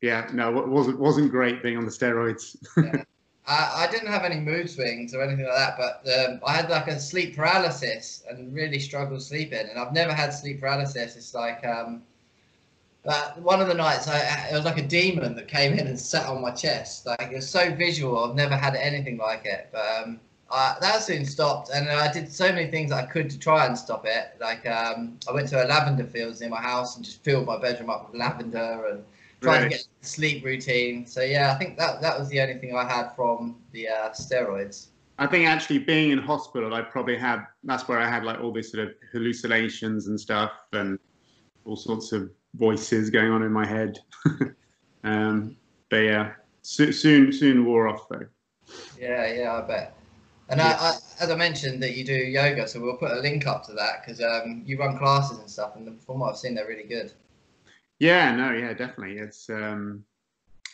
yeah, 0.00 0.28
no, 0.32 0.58
it 0.58 0.68
wasn't 0.68 0.98
wasn't 0.98 1.30
great 1.30 1.62
being 1.62 1.76
on 1.76 1.84
the 1.84 1.90
steroids. 1.90 2.56
yeah. 2.76 3.02
I, 3.46 3.86
I, 3.88 3.90
didn't 3.90 4.08
have 4.08 4.22
any 4.22 4.38
mood 4.38 4.70
swings 4.70 5.12
or 5.12 5.22
anything 5.22 5.46
like 5.46 5.56
that, 5.56 5.76
but 5.76 6.12
um, 6.12 6.40
I 6.46 6.52
had 6.52 6.70
like 6.70 6.86
a 6.86 7.00
sleep 7.00 7.34
paralysis 7.34 8.22
and 8.30 8.54
really 8.54 8.78
struggled 8.78 9.22
sleeping. 9.22 9.66
And 9.68 9.76
I've 9.76 9.92
never 9.92 10.12
had 10.12 10.30
sleep 10.30 10.60
paralysis. 10.60 11.16
It's 11.16 11.34
like 11.34 11.64
um, 11.66 12.02
but 13.02 13.40
one 13.40 13.60
of 13.60 13.68
the 13.68 13.74
nights, 13.74 14.08
I, 14.08 14.48
it 14.50 14.54
was 14.54 14.64
like 14.64 14.78
a 14.78 14.86
demon 14.86 15.34
that 15.36 15.48
came 15.48 15.72
in 15.72 15.86
and 15.86 15.98
sat 15.98 16.26
on 16.26 16.42
my 16.42 16.50
chest. 16.50 17.06
Like 17.06 17.30
it 17.32 17.36
was 17.36 17.48
so 17.48 17.74
visual. 17.74 18.22
I've 18.22 18.36
never 18.36 18.56
had 18.56 18.74
anything 18.74 19.16
like 19.16 19.46
it. 19.46 19.68
But 19.72 19.86
um, 20.02 20.20
I, 20.50 20.76
that 20.80 21.02
soon 21.02 21.24
stopped, 21.24 21.70
and 21.72 21.88
I 21.88 22.12
did 22.12 22.32
so 22.32 22.52
many 22.52 22.70
things 22.70 22.90
I 22.90 23.06
could 23.06 23.30
to 23.30 23.38
try 23.38 23.66
and 23.66 23.78
stop 23.78 24.04
it. 24.04 24.34
Like 24.40 24.66
um, 24.66 25.18
I 25.28 25.32
went 25.32 25.48
to 25.50 25.64
a 25.64 25.66
lavender 25.66 26.04
fields 26.04 26.40
near 26.40 26.50
my 26.50 26.60
house 26.60 26.96
and 26.96 27.04
just 27.04 27.22
filled 27.22 27.46
my 27.46 27.60
bedroom 27.60 27.88
up 27.88 28.10
with 28.10 28.18
lavender 28.18 28.86
and 28.90 29.04
tried 29.40 29.52
right. 29.52 29.62
to 29.62 29.68
get 29.68 29.86
a 30.02 30.04
sleep 30.04 30.44
routine. 30.44 31.06
So 31.06 31.22
yeah, 31.22 31.52
I 31.52 31.54
think 31.54 31.78
that 31.78 32.00
that 32.00 32.18
was 32.18 32.28
the 32.30 32.40
only 32.40 32.54
thing 32.54 32.74
I 32.74 32.84
had 32.84 33.14
from 33.14 33.56
the 33.72 33.88
uh, 33.88 34.10
steroids. 34.10 34.88
I 35.18 35.26
think 35.26 35.46
actually 35.46 35.78
being 35.78 36.10
in 36.10 36.18
hospital, 36.18 36.74
I 36.74 36.82
probably 36.82 37.16
had. 37.16 37.44
That's 37.62 37.86
where 37.86 38.00
I 38.00 38.08
had 38.08 38.24
like 38.24 38.40
all 38.40 38.52
these 38.52 38.72
sort 38.72 38.88
of 38.88 38.94
hallucinations 39.12 40.08
and 40.08 40.18
stuff, 40.18 40.52
and 40.72 40.98
all 41.64 41.76
sorts 41.76 42.10
of 42.12 42.30
voices 42.54 43.10
going 43.10 43.30
on 43.30 43.42
in 43.42 43.52
my 43.52 43.66
head. 43.66 43.98
um, 45.04 45.56
but 45.90 45.98
yeah, 45.98 46.32
so, 46.62 46.90
soon 46.90 47.32
soon 47.32 47.64
wore 47.64 47.86
off 47.86 48.08
though. 48.08 48.26
Yeah, 48.98 49.32
yeah, 49.32 49.54
I 49.54 49.60
bet. 49.60 49.99
And 50.50 50.58
yeah. 50.58 50.76
I, 50.80 50.88
I, 50.88 50.98
as 51.20 51.30
I 51.30 51.36
mentioned 51.36 51.82
that 51.82 51.96
you 51.96 52.04
do 52.04 52.12
yoga, 52.12 52.66
so 52.66 52.80
we'll 52.80 52.96
put 52.96 53.12
a 53.12 53.20
link 53.20 53.46
up 53.46 53.64
to 53.66 53.72
that 53.74 54.04
because 54.04 54.20
um, 54.20 54.62
you 54.66 54.76
run 54.78 54.98
classes 54.98 55.38
and 55.38 55.48
stuff, 55.48 55.76
and 55.76 56.00
from 56.02 56.18
what 56.18 56.30
I've 56.30 56.36
seen, 56.36 56.56
they're 56.56 56.66
really 56.66 56.88
good. 56.88 57.12
Yeah, 58.00 58.34
no, 58.34 58.52
yeah, 58.52 58.72
definitely. 58.72 59.18
It's 59.18 59.48
um, 59.48 60.04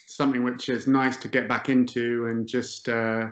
something 0.07 0.43
which 0.43 0.71
is 0.71 0.87
nice 0.87 1.17
to 1.19 1.29
get 1.29 1.49
back 1.49 1.69
into 1.69 2.27
and 2.27 2.49
just. 2.49 2.89
Uh, 2.89 3.29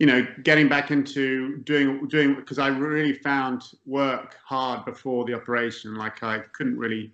you 0.00 0.06
know, 0.08 0.26
getting 0.42 0.68
back 0.68 0.90
into 0.90 1.58
doing 1.58 2.08
doing 2.08 2.34
because 2.34 2.58
I 2.58 2.66
really 2.66 3.14
found 3.14 3.62
work 3.86 4.36
hard 4.44 4.84
before 4.84 5.24
the 5.24 5.34
operation. 5.34 5.94
Like 5.94 6.22
I 6.24 6.40
couldn't 6.52 6.76
really 6.76 7.12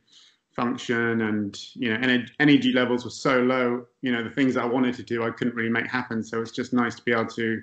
function, 0.52 1.20
and 1.20 1.58
you 1.74 1.96
know, 1.96 2.24
energy 2.40 2.72
levels 2.72 3.04
were 3.04 3.10
so 3.10 3.42
low. 3.42 3.86
You 4.00 4.12
know, 4.12 4.24
the 4.24 4.30
things 4.30 4.56
I 4.56 4.64
wanted 4.64 4.94
to 4.94 5.02
do, 5.02 5.24
I 5.24 5.30
couldn't 5.30 5.54
really 5.54 5.68
make 5.70 5.86
happen. 5.88 6.24
So 6.24 6.40
it's 6.40 6.52
just 6.52 6.72
nice 6.72 6.94
to 6.94 7.02
be 7.02 7.12
able 7.12 7.26
to 7.26 7.62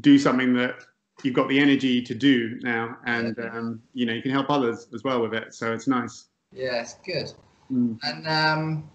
do 0.00 0.18
something 0.18 0.54
that 0.54 0.76
you've 1.22 1.34
got 1.34 1.48
the 1.48 1.58
energy 1.58 2.02
to 2.02 2.14
do 2.14 2.58
now, 2.62 2.96
and 3.06 3.38
um, 3.38 3.82
you 3.94 4.06
know, 4.06 4.12
you 4.12 4.22
can 4.22 4.30
help 4.30 4.50
others 4.50 4.88
as 4.94 5.04
well 5.04 5.20
with 5.20 5.34
it. 5.34 5.54
So 5.54 5.72
it's 5.72 5.86
nice. 5.86 6.26
Yeah, 6.52 6.80
it's 6.80 6.94
good. 7.04 7.32
Mm. 7.70 7.98
And 8.02 8.28
um, 8.28 8.90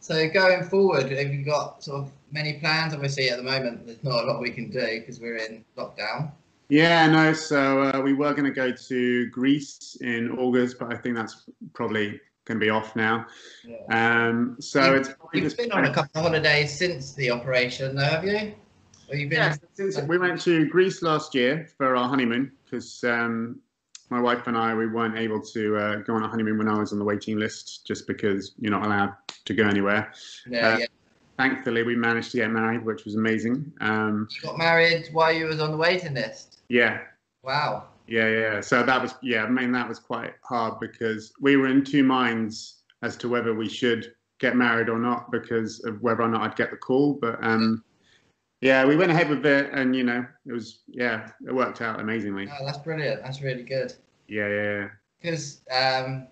so 0.00 0.28
going 0.28 0.64
forward, 0.64 1.10
have 1.10 1.32
you 1.32 1.44
got 1.44 1.82
sort 1.84 2.02
of 2.02 2.12
many 2.32 2.54
plans? 2.54 2.94
Obviously, 2.94 3.30
at 3.30 3.36
the 3.36 3.42
moment, 3.42 3.86
there's 3.86 4.02
not 4.02 4.24
a 4.24 4.26
lot 4.26 4.40
we 4.40 4.50
can 4.50 4.70
do 4.70 5.00
because 5.00 5.20
we're 5.20 5.36
in 5.36 5.64
lockdown. 5.76 6.32
Yeah, 6.68 7.06
no. 7.08 7.32
So 7.32 7.82
uh, 7.82 8.00
we 8.00 8.12
were 8.12 8.32
going 8.32 8.44
to 8.44 8.52
go 8.52 8.70
to 8.70 9.26
Greece 9.30 9.98
in 10.00 10.30
August, 10.38 10.78
but 10.78 10.92
I 10.92 10.96
think 10.96 11.16
that's 11.16 11.50
probably 11.72 12.20
going 12.44 12.60
to 12.60 12.64
be 12.64 12.70
off 12.70 12.94
now. 12.94 13.26
Yeah. 13.66 14.28
Um, 14.28 14.56
so 14.60 14.94
you've, 14.94 15.08
it's 15.08 15.14
you've 15.34 15.56
been 15.56 15.72
on 15.72 15.84
a 15.84 15.92
couple 15.92 16.10
of 16.14 16.22
holidays 16.26 16.76
since 16.76 17.12
the 17.14 17.30
operation, 17.30 17.96
though, 17.96 18.04
have 18.04 18.24
you? 18.24 18.54
Or 19.10 19.16
you 19.16 19.28
been? 19.28 19.38
Yeah, 19.38 19.56
since 19.74 20.00
we 20.02 20.18
went 20.18 20.40
to 20.42 20.66
Greece 20.68 21.02
last 21.02 21.34
year 21.34 21.68
for 21.76 21.96
our 21.96 22.08
honeymoon 22.08 22.52
because 22.64 23.02
um, 23.04 23.60
my 24.08 24.20
wife 24.20 24.46
and 24.46 24.56
I 24.56 24.74
we 24.74 24.86
weren't 24.86 25.18
able 25.18 25.40
to 25.40 25.76
uh, 25.76 25.96
go 25.96 26.14
on 26.14 26.22
a 26.22 26.28
honeymoon 26.28 26.58
when 26.58 26.68
I 26.68 26.78
was 26.78 26.92
on 26.92 26.98
the 26.98 27.04
waiting 27.04 27.38
list, 27.38 27.86
just 27.86 28.06
because 28.06 28.52
you're 28.60 28.70
not 28.70 28.86
allowed 28.86 29.14
to 29.44 29.54
go 29.54 29.66
anywhere. 29.66 30.12
Yeah, 30.48 30.68
uh, 30.68 30.78
yeah 30.78 30.86
thankfully 31.40 31.82
we 31.82 31.96
managed 31.96 32.30
to 32.32 32.36
get 32.36 32.50
married, 32.50 32.84
which 32.84 33.06
was 33.06 33.14
amazing. 33.14 33.72
Um, 33.80 34.28
you 34.30 34.42
got 34.42 34.58
married 34.58 35.08
while 35.12 35.32
you 35.32 35.46
was 35.46 35.58
on 35.58 35.70
the 35.70 35.76
waiting 35.76 36.12
list. 36.12 36.58
Yeah. 36.68 37.00
Wow. 37.42 37.84
Yeah, 38.06 38.28
yeah. 38.28 38.60
So 38.60 38.82
that 38.82 39.00
was 39.00 39.14
yeah. 39.22 39.44
I 39.44 39.48
mean 39.48 39.72
that 39.72 39.88
was 39.88 39.98
quite 39.98 40.34
hard 40.42 40.78
because 40.80 41.32
we 41.40 41.56
were 41.56 41.68
in 41.68 41.82
two 41.82 42.04
minds 42.04 42.82
as 43.02 43.16
to 43.18 43.28
whether 43.28 43.54
we 43.54 43.68
should 43.68 44.12
get 44.38 44.54
married 44.56 44.88
or 44.90 44.98
not 44.98 45.30
because 45.30 45.82
of 45.84 46.02
whether 46.02 46.22
or 46.22 46.28
not 46.28 46.42
I'd 46.42 46.56
get 46.56 46.70
the 46.70 46.76
call. 46.76 47.14
But 47.14 47.42
um, 47.42 47.82
yeah, 48.60 48.84
we 48.84 48.96
went 48.96 49.10
ahead 49.10 49.28
with 49.28 49.44
it, 49.46 49.70
and 49.72 49.94
you 49.96 50.04
know 50.04 50.24
it 50.46 50.52
was 50.52 50.80
yeah, 50.88 51.30
it 51.46 51.54
worked 51.54 51.80
out 51.80 52.00
amazingly. 52.00 52.48
Oh, 52.50 52.64
that's 52.64 52.78
brilliant. 52.78 53.22
That's 53.22 53.42
really 53.42 53.62
good. 53.62 53.94
Yeah, 54.28 54.48
yeah. 54.48 54.88
Because 55.20 55.60
um, 55.70 56.26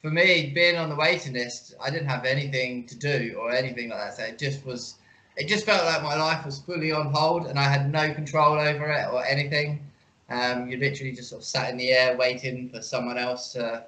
for 0.00 0.10
me, 0.10 0.52
being 0.54 0.76
on 0.76 0.88
the 0.88 0.96
waiting 0.96 1.34
list, 1.34 1.74
I 1.80 1.90
didn't 1.90 2.08
have 2.08 2.24
anything 2.24 2.86
to 2.86 2.96
do 2.96 3.36
or 3.38 3.52
anything 3.52 3.90
like 3.90 3.98
that. 3.98 4.16
So 4.16 4.22
it 4.24 4.38
just 4.38 4.64
was, 4.64 4.94
it 5.36 5.46
just 5.46 5.66
felt 5.66 5.84
like 5.84 6.02
my 6.02 6.16
life 6.16 6.44
was 6.46 6.58
fully 6.60 6.90
on 6.92 7.12
hold 7.12 7.46
and 7.46 7.58
I 7.58 7.64
had 7.64 7.90
no 7.92 8.12
control 8.14 8.58
over 8.58 8.90
it 8.90 9.08
or 9.12 9.24
anything. 9.24 9.84
Um, 10.30 10.68
you 10.68 10.78
literally 10.78 11.12
just 11.12 11.28
sort 11.30 11.42
of 11.42 11.46
sat 11.46 11.70
in 11.70 11.76
the 11.76 11.90
air 11.90 12.16
waiting 12.16 12.70
for 12.70 12.80
someone 12.80 13.18
else 13.18 13.52
to 13.52 13.84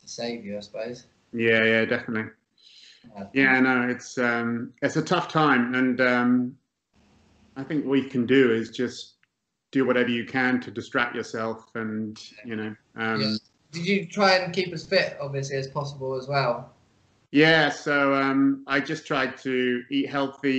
to 0.00 0.08
save 0.08 0.44
you, 0.44 0.56
I 0.56 0.60
suppose. 0.60 1.04
Yeah, 1.32 1.64
yeah, 1.64 1.84
definitely. 1.84 2.32
Yeah, 3.32 3.58
no, 3.60 3.88
it's 3.88 4.16
um, 4.16 4.72
it's 4.80 4.96
a 4.96 5.02
tough 5.02 5.28
time, 5.28 5.74
and 5.74 6.00
um, 6.00 6.56
I 7.56 7.62
think 7.62 7.84
what 7.84 7.98
you 7.98 8.08
can 8.08 8.26
do 8.26 8.52
is 8.52 8.70
just 8.70 9.14
do 9.70 9.86
whatever 9.86 10.10
you 10.10 10.24
can 10.24 10.60
to 10.60 10.70
distract 10.70 11.14
yourself, 11.14 11.70
and 11.74 12.20
you 12.44 12.56
know. 12.56 12.74
Um, 12.96 13.20
yeah 13.20 13.36
did 13.72 13.86
you 13.86 14.06
try 14.06 14.36
and 14.36 14.52
keep 14.52 14.72
as 14.72 14.86
fit, 14.86 15.16
obviously, 15.20 15.56
as 15.56 15.66
possible 15.66 16.14
as 16.14 16.28
well? 16.28 16.70
Yeah, 17.30 17.70
so 17.70 18.14
um, 18.14 18.62
I 18.66 18.78
just 18.78 19.06
tried 19.06 19.38
to 19.38 19.82
eat 19.90 20.08
healthy, 20.08 20.52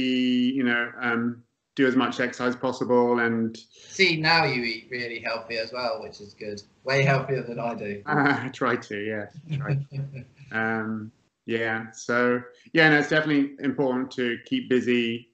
you 0.56 0.63
know, 0.63 0.91
um, 0.99 1.43
do 1.75 1.88
as 1.88 1.95
much 1.95 2.19
exercise 2.19 2.56
possible, 2.56 3.19
and 3.19 3.56
see 3.71 4.19
now 4.19 4.45
you 4.45 4.63
eat 4.63 4.88
really 4.89 5.19
healthy 5.19 5.58
as 5.58 5.71
well, 5.71 6.01
which 6.01 6.19
is 6.19 6.34
good. 6.34 6.62
Way 6.84 7.03
healthier 7.03 7.43
than 7.43 7.60
I 7.60 7.75
do. 7.75 8.01
I 8.08 8.49
try 8.51 8.75
to, 8.75 8.97
yeah. 8.97 9.58
Try 9.58 9.75
to. 9.75 10.25
um, 10.51 11.12
yeah, 11.45 11.91
so 11.91 12.41
yeah, 12.73 12.89
no, 12.89 12.99
it's 12.99 13.10
definitely 13.10 13.53
important 13.63 14.10
to 14.12 14.39
keep 14.45 14.69
busy. 14.69 15.29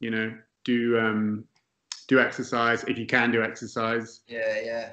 You 0.00 0.10
know, 0.10 0.34
do 0.64 0.98
um, 0.98 1.44
do 2.08 2.20
exercise 2.20 2.84
if 2.84 2.98
you 2.98 3.06
can 3.06 3.30
do 3.30 3.42
exercise. 3.42 4.20
Yeah, 4.28 4.60
yeah. 4.60 4.88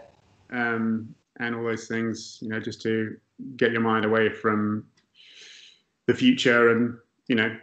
Um, 0.51 1.13
and 1.39 1.55
all 1.55 1.63
those 1.63 1.87
things, 1.87 2.39
you 2.41 2.49
know, 2.49 2.59
just 2.59 2.81
to 2.83 3.17
get 3.55 3.71
your 3.71 3.81
mind 3.81 4.05
away 4.05 4.29
from 4.29 4.85
the 6.05 6.13
future 6.13 6.71
and, 6.71 6.97
you 7.27 7.35
know, 7.35 7.55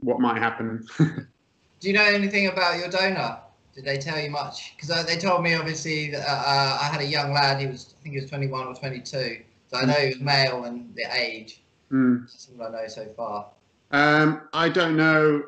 what 0.00 0.20
might 0.20 0.38
happen. 0.38 0.86
Do 0.98 1.88
you 1.88 1.92
know 1.92 2.04
anything 2.04 2.48
about 2.48 2.78
your 2.78 2.88
donor? 2.88 3.38
Did 3.74 3.84
they 3.84 3.98
tell 3.98 4.18
you 4.18 4.30
much? 4.30 4.74
Because 4.76 4.90
uh, 4.90 5.02
they 5.02 5.16
told 5.16 5.42
me 5.42 5.54
obviously 5.54 6.10
that 6.10 6.28
uh, 6.28 6.32
uh, 6.32 6.78
I 6.82 6.84
had 6.86 7.00
a 7.00 7.06
young 7.06 7.32
lad. 7.32 7.60
He 7.60 7.66
was, 7.66 7.94
I 7.98 8.02
think 8.02 8.14
he 8.14 8.20
was 8.20 8.30
21 8.30 8.66
or 8.66 8.74
22. 8.74 9.42
So 9.68 9.78
I 9.78 9.84
know 9.84 9.94
he 9.94 10.08
was 10.08 10.20
male 10.20 10.64
and 10.64 10.94
the 10.94 11.06
age. 11.14 11.62
Mm. 11.90 12.22
That's 12.22 12.48
all 12.58 12.66
I 12.66 12.70
know 12.70 12.88
so 12.88 13.06
far. 13.16 13.46
Um, 13.90 14.42
I 14.52 14.68
don't 14.68 14.96
know 14.96 15.42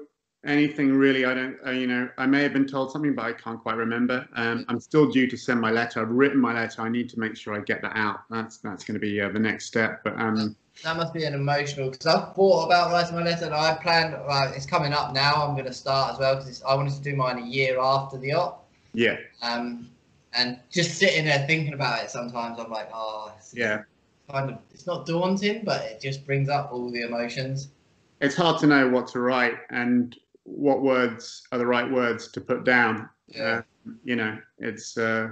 anything 0.45 0.93
really. 0.93 1.25
I 1.25 1.35
don't, 1.35 1.57
uh, 1.67 1.71
you 1.71 1.87
know, 1.87 2.09
I 2.19 2.27
may 2.27 2.43
have 2.43 2.53
been 2.53 2.67
told 2.67 2.93
something, 2.93 3.15
but 3.15 3.25
I 3.25 3.33
can't 3.33 3.61
quite 3.61 3.77
remember. 3.77 4.27
Um, 4.35 4.65
I'm 4.69 4.81
still 4.81 5.11
due 5.11 5.27
to 5.27 5.37
send 5.37 5.61
my 5.61 5.71
letter. 5.71 6.01
I've 6.01 6.11
written 6.11 6.39
my 6.39 6.53
letter. 6.55 6.83
I 6.83 6.89
need 6.89 7.09
to 7.11 7.21
make 7.21 7.37
sure 7.37 7.55
I 7.55 7.61
get 7.61 7.83
that 7.83 7.97
out. 7.97 8.21
That's 8.31 8.59
that's 8.59 8.85
going 8.85 8.95
to 8.95 9.01
be 9.01 9.21
uh, 9.21 9.31
the 9.31 9.39
next 9.39 9.67
step. 9.67 10.03
But 10.05 10.19
um, 10.21 10.57
that 10.83 10.97
must 10.97 11.15
be 11.15 11.25
an 11.25 11.35
emotional 11.35 11.91
because 11.91 12.07
I've 12.07 12.35
thought 12.35 12.67
about 12.67 12.91
writing 12.91 13.17
my 13.17 13.23
letter. 13.23 13.47
And 13.47 13.55
I 13.55 13.75
planned. 13.75 14.15
Uh, 14.15 14.53
it's 14.55 14.67
coming 14.67 14.93
up 14.93 15.15
now. 15.15 15.35
I'm 15.35 15.55
going 15.55 15.67
to 15.67 15.73
start 15.73 16.15
as 16.15 16.19
well 16.19 16.37
because 16.37 16.63
I 16.63 16.75
wanted 16.75 16.95
to 16.95 17.01
do 17.01 17.15
mine 17.17 17.39
a 17.39 17.47
year 17.47 17.79
after 17.81 18.19
the 18.19 18.33
op. 18.33 18.69
Yeah. 18.93 19.17
Um, 19.43 19.91
and 20.35 20.59
just 20.71 20.99
sitting 20.99 21.27
there 21.27 21.47
thinking 21.47 21.75
about 21.75 22.03
it, 22.03 22.11
sometimes 22.11 22.59
I'm 22.59 22.71
like, 22.71 22.91
oh, 22.93 23.33
yeah. 23.53 23.83
Kind 24.31 24.51
of, 24.51 24.59
it's 24.73 24.87
not 24.87 25.07
daunting, 25.07 25.65
but 25.65 25.83
it 25.83 26.01
just 26.01 26.27
brings 26.27 26.49
up 26.49 26.73
all 26.73 26.91
the 26.91 27.03
emotions. 27.03 27.69
It's 28.21 28.35
hard 28.35 28.59
to 28.61 28.67
know 28.67 28.89
what 28.89 29.07
to 29.09 29.21
write, 29.21 29.55
and 29.71 30.17
what 30.45 30.83
words 30.83 31.43
are 31.53 31.59
the 31.59 31.67
right 31.67 31.91
words 31.91 32.29
to 32.33 32.41
put 32.41 32.65
down. 32.65 33.09
Yeah. 33.29 33.43
Uh, 33.43 33.63
you 34.05 34.17
know, 34.17 34.39
it's 34.59 34.97
uh, 34.97 35.29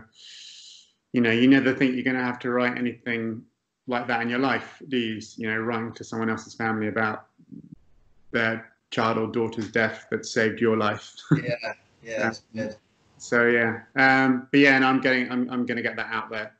you 1.12 1.20
know, 1.20 1.30
you 1.30 1.48
never 1.48 1.74
think 1.74 1.94
you're 1.94 2.04
going 2.04 2.16
to 2.16 2.22
have 2.22 2.38
to 2.40 2.50
write 2.50 2.76
anything 2.76 3.42
like 3.86 4.06
that 4.06 4.22
in 4.22 4.28
your 4.28 4.38
life, 4.38 4.82
do 4.88 4.96
you? 4.96 5.20
You 5.36 5.50
know, 5.50 5.58
writing 5.58 5.92
to 5.94 6.04
someone 6.04 6.30
else's 6.30 6.54
family 6.54 6.88
about 6.88 7.26
their 8.30 8.72
child 8.90 9.18
or 9.18 9.26
daughter's 9.26 9.70
death 9.70 10.06
that 10.10 10.24
saved 10.24 10.60
your 10.60 10.76
life. 10.76 11.14
yeah, 11.42 11.72
yeah, 12.02 12.32
good. 12.54 12.76
So 13.18 13.46
yeah, 13.46 13.82
um, 13.96 14.48
but 14.50 14.60
yeah, 14.60 14.76
and 14.76 14.84
I'm 14.84 15.00
getting, 15.00 15.30
I'm, 15.30 15.48
I'm 15.50 15.66
going 15.66 15.76
to 15.76 15.82
get 15.82 15.96
that 15.96 16.08
out 16.10 16.30
there. 16.30 16.52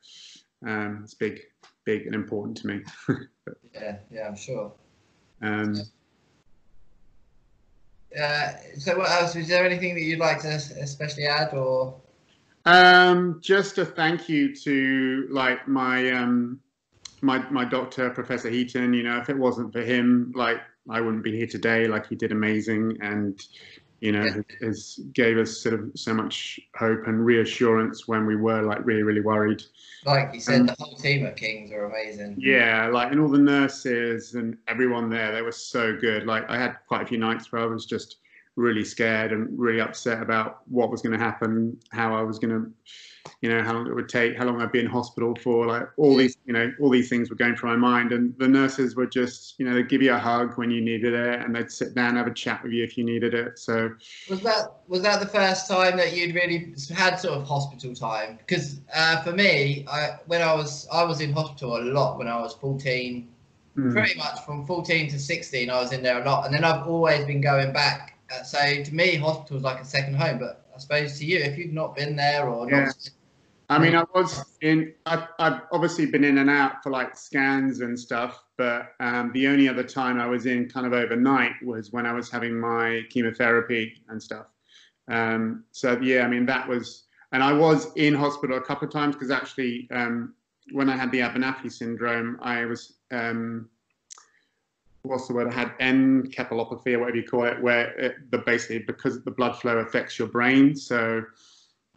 Um, 0.65 1.01
it's 1.03 1.13
big, 1.13 1.41
big 1.83 2.05
and 2.05 2.15
important 2.15 2.57
to 2.57 2.67
me. 2.67 2.81
yeah, 3.73 3.97
yeah, 4.11 4.27
I'm 4.27 4.35
sure. 4.35 4.71
Um, 5.41 5.75
uh, 8.19 8.51
so 8.77 8.97
what 8.97 9.09
else? 9.09 9.35
Is 9.35 9.47
there 9.47 9.65
anything 9.65 9.95
that 9.95 10.01
you'd 10.01 10.19
like 10.19 10.41
to 10.41 10.49
especially 10.49 11.25
add, 11.25 11.53
or? 11.53 11.95
Um, 12.65 13.39
just 13.41 13.77
a 13.77 13.85
thank 13.85 14.29
you 14.29 14.55
to 14.55 15.27
like 15.29 15.67
my 15.67 16.11
um, 16.11 16.59
my 17.21 17.47
my 17.49 17.65
doctor, 17.65 18.09
Professor 18.09 18.49
Heaton. 18.49 18.93
You 18.93 19.03
know, 19.03 19.17
if 19.17 19.29
it 19.29 19.37
wasn't 19.37 19.73
for 19.73 19.81
him, 19.81 20.31
like 20.35 20.61
I 20.89 21.01
wouldn't 21.01 21.23
be 21.23 21.35
here 21.35 21.47
today. 21.47 21.87
Like 21.87 22.07
he 22.07 22.15
did 22.15 22.31
amazing, 22.31 22.97
and 23.01 23.39
you 24.03 24.11
know, 24.11 24.25
yeah. 24.25 24.41
has 24.61 24.99
gave 25.13 25.37
us 25.37 25.57
sort 25.57 25.75
of 25.75 25.89
so 25.95 26.13
much 26.13 26.59
hope 26.75 27.07
and 27.07 27.25
reassurance 27.25 28.05
when 28.05 28.25
we 28.25 28.35
were 28.35 28.61
like 28.61 28.85
really 28.85 29.01
really 29.01 29.21
worried. 29.21 29.63
Like 30.05 30.33
you 30.33 30.41
said, 30.41 30.59
um, 30.59 30.65
the 30.65 30.75
whole 30.77 30.97
team 30.97 31.25
at 31.25 31.37
Kings 31.37 31.71
are 31.71 31.85
amazing. 31.85 32.35
Yeah, 32.37 32.89
like 32.91 33.13
and 33.13 33.21
all 33.21 33.29
the 33.29 33.37
nurses 33.37 34.33
and 34.33 34.57
everyone 34.67 35.09
there, 35.09 35.31
they 35.31 35.41
were 35.41 35.53
so 35.53 35.95
good. 35.95 36.25
Like 36.25 36.49
I 36.49 36.57
had 36.57 36.75
quite 36.85 37.03
a 37.03 37.05
few 37.05 37.17
nights 37.17 37.49
where 37.53 37.61
I 37.61 37.65
was 37.65 37.85
just 37.85 38.17
really 38.55 38.83
scared 38.83 39.31
and 39.31 39.47
really 39.57 39.81
upset 39.81 40.21
about 40.21 40.61
what 40.67 40.91
was 40.91 41.01
going 41.01 41.17
to 41.17 41.23
happen, 41.23 41.77
how 41.91 42.15
I 42.15 42.21
was 42.21 42.39
going 42.39 42.53
to 42.53 42.71
you 43.41 43.49
know 43.49 43.63
how 43.63 43.73
long 43.73 43.87
it 43.87 43.95
would 43.95 44.09
take 44.09 44.37
how 44.37 44.45
long 44.45 44.61
i'd 44.61 44.71
be 44.71 44.79
in 44.79 44.85
hospital 44.85 45.35
for 45.35 45.65
like 45.65 45.87
all 45.97 46.15
these 46.15 46.37
you 46.45 46.53
know 46.53 46.71
all 46.81 46.89
these 46.89 47.09
things 47.09 47.29
were 47.29 47.35
going 47.35 47.55
through 47.55 47.69
my 47.69 47.75
mind. 47.75 48.11
And 48.11 48.37
the 48.37 48.47
nurses 48.47 48.95
would 48.95 49.11
just 49.11 49.55
you 49.57 49.65
know 49.65 49.73
they'd 49.73 49.89
give 49.89 50.01
you 50.01 50.13
a 50.13 50.17
hug 50.17 50.57
when 50.57 50.71
you 50.71 50.81
needed 50.81 51.13
it 51.13 51.41
and 51.41 51.55
they'd 51.55 51.71
sit 51.71 51.95
down 51.95 52.09
and 52.09 52.17
have 52.17 52.27
a 52.27 52.33
chat 52.33 52.63
with 52.63 52.71
you 52.73 52.83
if 52.83 52.97
you 52.97 53.03
needed 53.03 53.33
it. 53.33 53.59
So 53.59 53.91
was 54.29 54.41
that 54.41 54.73
was 54.87 55.01
that 55.03 55.19
the 55.19 55.27
first 55.27 55.69
time 55.69 55.97
that 55.97 56.15
you'd 56.15 56.35
really 56.35 56.73
had 56.93 57.17
sort 57.17 57.37
of 57.37 57.47
hospital 57.47 57.93
time? 57.95 58.37
Because 58.37 58.81
uh, 58.93 59.21
for 59.23 59.31
me 59.31 59.85
I, 59.89 60.17
when 60.27 60.41
i 60.41 60.53
was 60.53 60.87
i 60.91 61.03
was 61.03 61.21
in 61.21 61.33
hospital 61.33 61.77
a 61.77 61.83
lot 61.83 62.17
when 62.17 62.27
i 62.27 62.39
was 62.39 62.53
14 62.55 63.27
mm. 63.77 63.93
pretty 63.93 64.17
much 64.17 64.39
from 64.45 64.65
14 64.65 65.09
to 65.09 65.19
16 65.19 65.69
i 65.69 65.79
was 65.79 65.91
in 65.91 66.03
there 66.03 66.21
a 66.21 66.25
lot. 66.25 66.45
And 66.45 66.53
then 66.53 66.63
i've 66.63 66.87
always 66.87 67.25
been 67.25 67.41
going 67.41 67.71
back 67.73 68.12
so 68.43 68.83
to 68.83 68.95
me 68.95 69.15
hospital 69.15 69.57
is 69.57 69.63
like 69.63 69.79
a 69.79 69.85
second 69.85 70.15
home 70.15 70.39
but 70.39 70.63
I 70.73 70.79
suppose 70.79 71.19
to 71.19 71.25
you, 71.25 71.39
if 71.39 71.57
you've 71.57 71.73
not 71.73 71.95
been 71.95 72.15
there 72.15 72.47
or 72.47 72.69
yeah. 72.69 72.85
not. 72.85 73.09
I 73.69 73.79
mean, 73.79 73.95
I 73.95 74.03
was 74.13 74.43
in. 74.61 74.93
I've, 75.05 75.27
I've, 75.39 75.61
obviously 75.71 76.05
been 76.05 76.23
in 76.23 76.37
and 76.37 76.49
out 76.49 76.83
for 76.83 76.89
like 76.89 77.17
scans 77.17 77.79
and 77.79 77.97
stuff, 77.99 78.43
but 78.57 78.91
um, 78.99 79.31
the 79.33 79.47
only 79.47 79.67
other 79.67 79.83
time 79.83 80.19
I 80.19 80.27
was 80.27 80.45
in 80.45 80.69
kind 80.69 80.85
of 80.85 80.93
overnight 80.93 81.53
was 81.63 81.91
when 81.91 82.05
I 82.05 82.11
was 82.11 82.29
having 82.29 82.59
my 82.59 83.01
chemotherapy 83.09 83.93
and 84.09 84.21
stuff. 84.21 84.47
Um, 85.09 85.63
so 85.71 85.99
yeah, 86.01 86.23
I 86.23 86.27
mean 86.27 86.45
that 86.47 86.67
was, 86.67 87.05
and 87.31 87.41
I 87.41 87.53
was 87.53 87.87
in 87.95 88.13
hospital 88.13 88.57
a 88.57 88.61
couple 88.61 88.87
of 88.87 88.93
times 88.93 89.15
because 89.15 89.31
actually 89.31 89.87
um, 89.91 90.33
when 90.71 90.89
I 90.89 90.95
had 90.95 91.11
the 91.11 91.21
Abernethy 91.21 91.69
syndrome, 91.69 92.37
I 92.41 92.65
was 92.65 92.95
um, 93.11 93.69
what's 95.03 95.27
the 95.27 95.33
word? 95.33 95.47
I 95.47 95.53
had 95.53 95.77
encephalopathy 95.79 96.93
or 96.93 96.99
whatever 96.99 97.17
you 97.17 97.23
call 97.23 97.45
it, 97.45 97.61
where 97.61 97.91
it, 97.99 98.31
the 98.31 98.39
basically 98.39 98.79
because 98.79 99.23
the 99.23 99.31
blood 99.31 99.59
flow 99.59 99.77
affects 99.77 100.17
your 100.17 100.29
brain. 100.29 100.75
So 100.75 101.23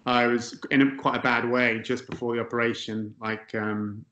I 0.04 0.26
was 0.26 0.60
in 0.70 0.82
a, 0.82 0.96
quite 0.96 1.16
a 1.16 1.22
bad 1.22 1.48
way 1.48 1.80
just 1.80 2.08
before 2.08 2.34
the 2.34 2.40
operation, 2.40 3.14
like 3.20 3.54
um, 3.54 4.04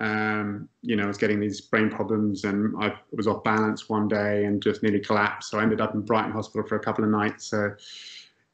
um, 0.00 0.68
you 0.82 0.96
know, 0.96 1.04
I 1.04 1.06
was 1.06 1.18
getting 1.18 1.40
these 1.40 1.60
brain 1.60 1.90
problems 1.90 2.44
and 2.44 2.74
I 2.80 2.94
was 3.12 3.26
off 3.26 3.44
balance 3.44 3.88
one 3.88 4.08
day 4.08 4.44
and 4.44 4.62
just 4.62 4.82
nearly 4.82 5.00
collapsed. 5.00 5.50
So 5.50 5.58
I 5.58 5.62
ended 5.62 5.80
up 5.80 5.94
in 5.94 6.00
Brighton 6.00 6.32
Hospital 6.32 6.66
for 6.66 6.76
a 6.76 6.80
couple 6.80 7.04
of 7.04 7.10
nights. 7.10 7.46
So 7.46 7.74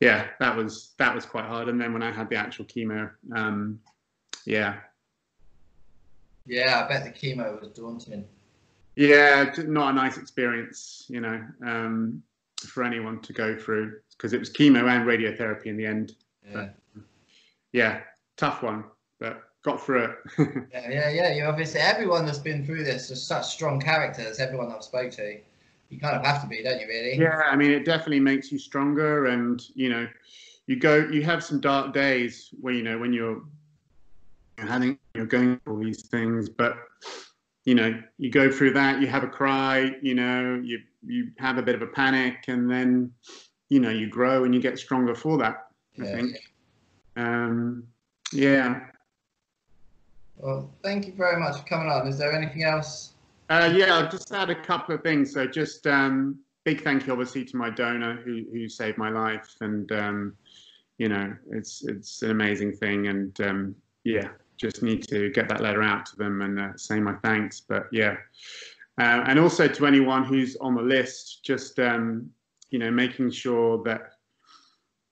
yeah, 0.00 0.28
that 0.40 0.56
was 0.56 0.94
that 0.98 1.14
was 1.14 1.24
quite 1.24 1.44
hard. 1.44 1.68
And 1.68 1.80
then 1.80 1.92
when 1.92 2.02
I 2.02 2.12
had 2.12 2.28
the 2.28 2.36
actual 2.36 2.64
chemo, 2.64 3.10
um, 3.34 3.80
yeah. 4.44 4.78
Yeah, 6.46 6.84
I 6.84 6.88
bet 6.88 7.04
the 7.04 7.10
chemo 7.10 7.60
was 7.60 7.70
daunting. 7.70 8.24
Yeah, 8.96 9.52
not 9.66 9.90
a 9.90 9.92
nice 9.92 10.16
experience, 10.16 11.04
you 11.08 11.20
know, 11.20 11.44
um, 11.64 12.22
for 12.60 12.82
anyone 12.82 13.20
to 13.20 13.32
go 13.34 13.56
through 13.56 14.00
because 14.16 14.32
it 14.32 14.40
was 14.40 14.50
chemo 14.50 14.88
and 14.88 15.06
radiotherapy 15.06 15.66
in 15.66 15.76
the 15.76 15.84
end. 15.84 16.14
Yeah. 16.44 16.52
But, 16.54 16.74
yeah, 17.72 18.00
tough 18.38 18.62
one, 18.62 18.84
but 19.20 19.42
got 19.62 19.84
through 19.84 20.04
it. 20.04 20.10
yeah, 20.72 20.88
yeah, 20.88 21.10
yeah. 21.10 21.34
You 21.34 21.44
obviously 21.44 21.80
everyone 21.80 22.24
that's 22.24 22.38
been 22.38 22.64
through 22.64 22.84
this 22.84 23.10
is 23.10 23.22
such 23.22 23.46
strong 23.46 23.78
characters. 23.78 24.38
Everyone 24.38 24.72
I've 24.72 24.82
spoke 24.82 25.10
to, 25.12 25.38
you 25.90 26.00
kind 26.00 26.16
of 26.16 26.24
have 26.24 26.40
to 26.42 26.48
be, 26.48 26.62
don't 26.62 26.80
you? 26.80 26.86
Really? 26.86 27.18
Yeah, 27.18 27.42
I 27.50 27.54
mean, 27.54 27.70
it 27.70 27.84
definitely 27.84 28.20
makes 28.20 28.50
you 28.50 28.58
stronger, 28.58 29.26
and 29.26 29.62
you 29.74 29.90
know, 29.90 30.08
you 30.66 30.76
go, 30.76 30.96
you 30.96 31.22
have 31.22 31.44
some 31.44 31.60
dark 31.60 31.92
days 31.92 32.48
where 32.60 32.72
you 32.72 32.82
know 32.82 32.96
when 32.96 33.12
you're 33.12 33.42
having, 34.56 34.98
you're 35.14 35.26
going 35.26 35.58
through 35.58 35.74
all 35.74 35.84
these 35.84 36.06
things, 36.06 36.48
but 36.48 36.78
you 37.66 37.74
know, 37.74 38.00
you 38.16 38.30
go 38.30 38.50
through 38.50 38.72
that, 38.72 39.00
you 39.00 39.08
have 39.08 39.24
a 39.24 39.28
cry, 39.28 39.96
you 40.00 40.14
know, 40.14 40.58
you 40.64 40.78
you 41.04 41.32
have 41.38 41.58
a 41.58 41.62
bit 41.62 41.74
of 41.74 41.82
a 41.82 41.86
panic, 41.88 42.44
and 42.48 42.70
then 42.70 43.12
you 43.68 43.80
know, 43.80 43.90
you 43.90 44.08
grow 44.08 44.44
and 44.44 44.54
you 44.54 44.60
get 44.60 44.78
stronger 44.78 45.14
for 45.14 45.36
that. 45.38 45.66
I 46.00 46.04
Yeah, 46.04 46.14
think. 46.14 46.36
Um, 47.16 47.82
yeah. 48.32 48.80
Well, 50.36 50.70
thank 50.84 51.06
you 51.06 51.14
very 51.14 51.40
much 51.40 51.58
for 51.58 51.66
coming 51.66 51.88
on. 51.88 52.06
Is 52.06 52.18
there 52.18 52.32
anything 52.32 52.62
else? 52.62 53.14
Uh, 53.50 53.72
yeah, 53.74 53.94
I'll 53.94 54.08
just 54.08 54.32
add 54.32 54.50
a 54.50 54.54
couple 54.54 54.94
of 54.94 55.02
things. 55.02 55.32
So 55.32 55.46
just 55.46 55.86
um, 55.88 56.38
big 56.64 56.84
thank 56.84 57.06
you, 57.06 57.12
obviously, 57.12 57.44
to 57.46 57.56
my 57.56 57.70
donor 57.70 58.16
who, 58.24 58.44
who 58.52 58.68
saved 58.68 58.96
my 58.96 59.08
life, 59.10 59.56
and 59.60 59.90
um, 59.90 60.36
you 60.98 61.08
know, 61.08 61.34
it's 61.50 61.84
it's 61.84 62.22
an 62.22 62.30
amazing 62.30 62.76
thing, 62.76 63.08
and 63.08 63.40
um, 63.40 63.74
yeah, 64.04 64.28
just 64.56 64.82
need 64.82 65.06
to 65.08 65.30
get 65.30 65.48
that 65.48 65.60
letter 65.60 65.82
out 65.82 66.06
to 66.06 66.16
them 66.16 66.42
and 66.42 66.58
uh, 66.58 66.76
say 66.76 67.00
my 67.00 67.14
thanks. 67.22 67.60
But 67.60 67.86
yeah, 67.92 68.16
uh, 68.98 69.24
and 69.26 69.38
also 69.38 69.68
to 69.68 69.86
anyone 69.86 70.24
who's 70.24 70.56
on 70.56 70.74
the 70.74 70.82
list, 70.82 71.44
just 71.44 71.78
um, 71.78 72.30
you 72.70 72.78
know, 72.78 72.90
making 72.90 73.30
sure 73.30 73.82
that 73.84 74.12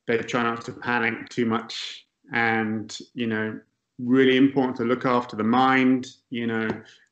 they 0.07 0.19
try 0.19 0.43
not 0.43 0.65
to 0.65 0.73
panic 0.73 1.29
too 1.29 1.47
much, 1.47 2.07
and 2.33 2.99
you 3.15 3.27
know, 3.27 3.59
really 3.99 4.37
important 4.37 4.77
to 4.79 4.85
look 4.85 5.05
after 5.05 5.37
the 5.37 5.45
mind. 5.45 6.09
You 6.31 6.47
know, 6.47 6.69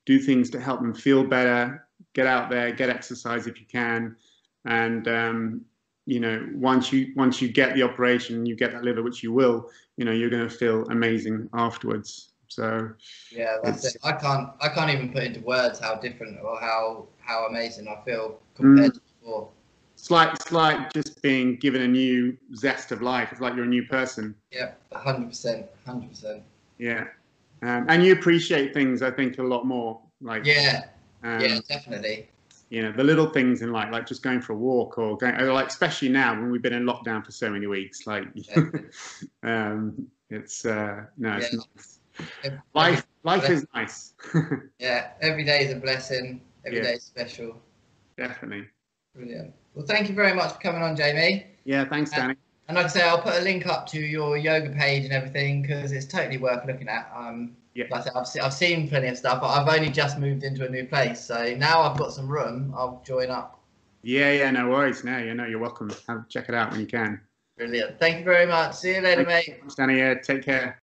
do 0.06 0.18
things 0.18 0.50
to 0.50 0.60
help 0.60 0.80
them 0.80 0.94
feel 0.94 1.24
better. 1.24 1.86
Get 2.14 2.26
out 2.26 2.50
there, 2.50 2.72
get 2.72 2.90
exercise 2.90 3.46
if 3.46 3.60
you 3.60 3.66
can, 3.66 4.16
and 4.64 5.08
um, 5.08 5.64
you 6.06 6.20
know, 6.20 6.48
once 6.54 6.92
you 6.92 7.12
once 7.16 7.40
you 7.40 7.48
get 7.48 7.74
the 7.74 7.82
operation, 7.82 8.44
you 8.46 8.56
get 8.56 8.72
that 8.72 8.82
liver, 8.82 9.02
which 9.02 9.22
you 9.22 9.32
will. 9.32 9.70
You 9.96 10.04
know, 10.04 10.12
you're 10.12 10.30
going 10.30 10.48
to 10.48 10.54
feel 10.54 10.84
amazing 10.90 11.48
afterwards. 11.54 12.32
So 12.48 12.90
Yeah, 13.30 13.58
that's 13.62 13.84
it. 13.84 13.96
I 14.02 14.12
can't. 14.12 14.50
I 14.60 14.68
can't 14.68 14.90
even 14.90 15.12
put 15.12 15.22
into 15.22 15.40
words 15.40 15.78
how 15.78 15.94
different 15.94 16.38
or 16.42 16.60
how 16.60 17.06
how 17.18 17.46
amazing 17.46 17.88
I 17.88 18.02
feel 18.04 18.38
compared 18.54 18.94
to 18.94 19.00
before. 19.20 19.48
it's 19.94 20.10
like 20.10 20.32
it's 20.34 20.52
like 20.52 20.92
just 20.92 21.22
being 21.22 21.56
given 21.56 21.82
a 21.82 21.88
new 21.88 22.36
zest 22.56 22.92
of 22.92 23.00
life. 23.00 23.28
It's 23.30 23.40
like 23.40 23.54
you're 23.54 23.64
a 23.64 23.68
new 23.68 23.86
person. 23.86 24.34
yeah 24.50 24.72
hundred 24.92 25.28
percent, 25.28 25.66
hundred 25.86 26.10
percent. 26.10 26.42
Yeah, 26.78 27.04
um, 27.62 27.86
and 27.88 28.04
you 28.04 28.12
appreciate 28.12 28.74
things. 28.74 29.02
I 29.02 29.10
think 29.10 29.38
a 29.38 29.42
lot 29.42 29.66
more. 29.66 30.00
Like 30.20 30.44
Yeah, 30.44 30.86
um, 31.22 31.40
yeah, 31.40 31.58
definitely. 31.68 32.28
You 32.72 32.80
know 32.82 32.90
the 32.90 33.04
little 33.04 33.26
things 33.28 33.60
in 33.60 33.70
life 33.70 33.90
like 33.92 34.06
just 34.06 34.22
going 34.22 34.40
for 34.40 34.54
a 34.54 34.56
walk 34.56 34.96
or 34.96 35.16
going 35.18 35.34
or 35.40 35.52
like 35.52 35.66
especially 35.68 36.08
now 36.08 36.32
when 36.34 36.50
we've 36.50 36.62
been 36.62 36.72
in 36.72 36.84
lockdown 36.84 37.24
for 37.24 37.30
so 37.30 37.50
many 37.50 37.66
weeks 37.66 38.06
like 38.06 38.24
Yeah. 38.34 38.62
um 39.42 40.06
it's 40.30 40.64
uh 40.64 41.04
no 41.18 41.36
it's 41.36 41.52
Yeah. 41.52 41.58
nice 41.76 42.00
Every- 42.44 42.58
life 42.74 43.06
life 43.24 43.50
is 43.50 43.66
nice 43.74 44.14
Yeah, 44.78 45.10
every 45.20 45.44
day 45.44 45.64
is 45.66 45.72
a 45.72 45.76
blessing. 45.76 46.40
Every 46.64 46.78
Yeah. 46.78 46.84
day 46.84 46.94
is 46.94 47.04
special. 47.04 47.60
definitely 48.16 48.66
Brilliant. 49.14 49.52
Well, 49.74 49.84
thank 49.86 50.08
you 50.08 50.14
very 50.14 50.32
much 50.34 50.52
for 50.54 50.58
coming 50.60 50.82
on, 50.82 50.96
Jamie. 50.96 51.46
yeah 51.64 51.84
thanks 51.84 52.10
danny 52.10 52.36
And 52.68 52.76
like 52.76 52.86
I 52.86 52.88
say, 52.88 53.02
I'll 53.02 53.20
put 53.20 53.34
a 53.34 53.42
link 53.42 53.66
up 53.66 53.86
to 53.88 54.00
your 54.00 54.38
yoga 54.38 54.70
page 54.70 55.04
and 55.04 55.12
everything 55.12 55.60
because 55.62 55.92
it's 55.92 56.06
totally 56.06 56.38
worth 56.38 56.64
looking 56.64 56.88
at. 56.88 57.04
Um, 57.14 57.54
Yeah. 57.74 57.86
like 57.90 58.00
I 58.02 58.04
said, 58.04 58.12
I've, 58.14 58.26
se- 58.26 58.40
I've 58.40 58.52
seen 58.54 58.88
plenty 58.88 59.08
of 59.08 59.16
stuff, 59.16 59.40
but 59.40 59.48
I've 59.48 59.68
only 59.68 59.90
just 59.90 60.18
moved 60.18 60.44
into 60.44 60.66
a 60.66 60.68
new 60.68 60.86
place, 60.86 61.20
so 61.20 61.54
now 61.56 61.80
I've 61.82 61.96
got 61.98 62.12
some 62.12 62.28
room. 62.28 62.72
I'll 62.76 63.02
join 63.06 63.30
up. 63.30 63.58
yeah 64.02 64.32
yeah 64.32 64.50
no 64.50 64.68
worries 64.68 65.04
no 65.04 65.18
you 65.18 65.32
know 65.34 65.44
you're 65.46 65.60
welcome 65.60 65.90
Have, 66.08 66.28
check 66.28 66.48
it 66.48 66.54
out 66.54 66.72
when 66.72 66.80
you 66.80 66.86
can 66.86 67.20
Brilliant. 67.56 68.00
Thank 68.00 68.18
you 68.18 68.24
very 68.24 68.46
much. 68.46 68.74
See 68.74 68.96
you 68.96 69.00
later, 69.00 69.24
Thank 69.24 69.28
mate. 69.48 69.56
Thanks, 69.60 69.74
danny 69.76 69.98
yeah 69.98 70.14
take 70.14 70.42
care 70.42 70.81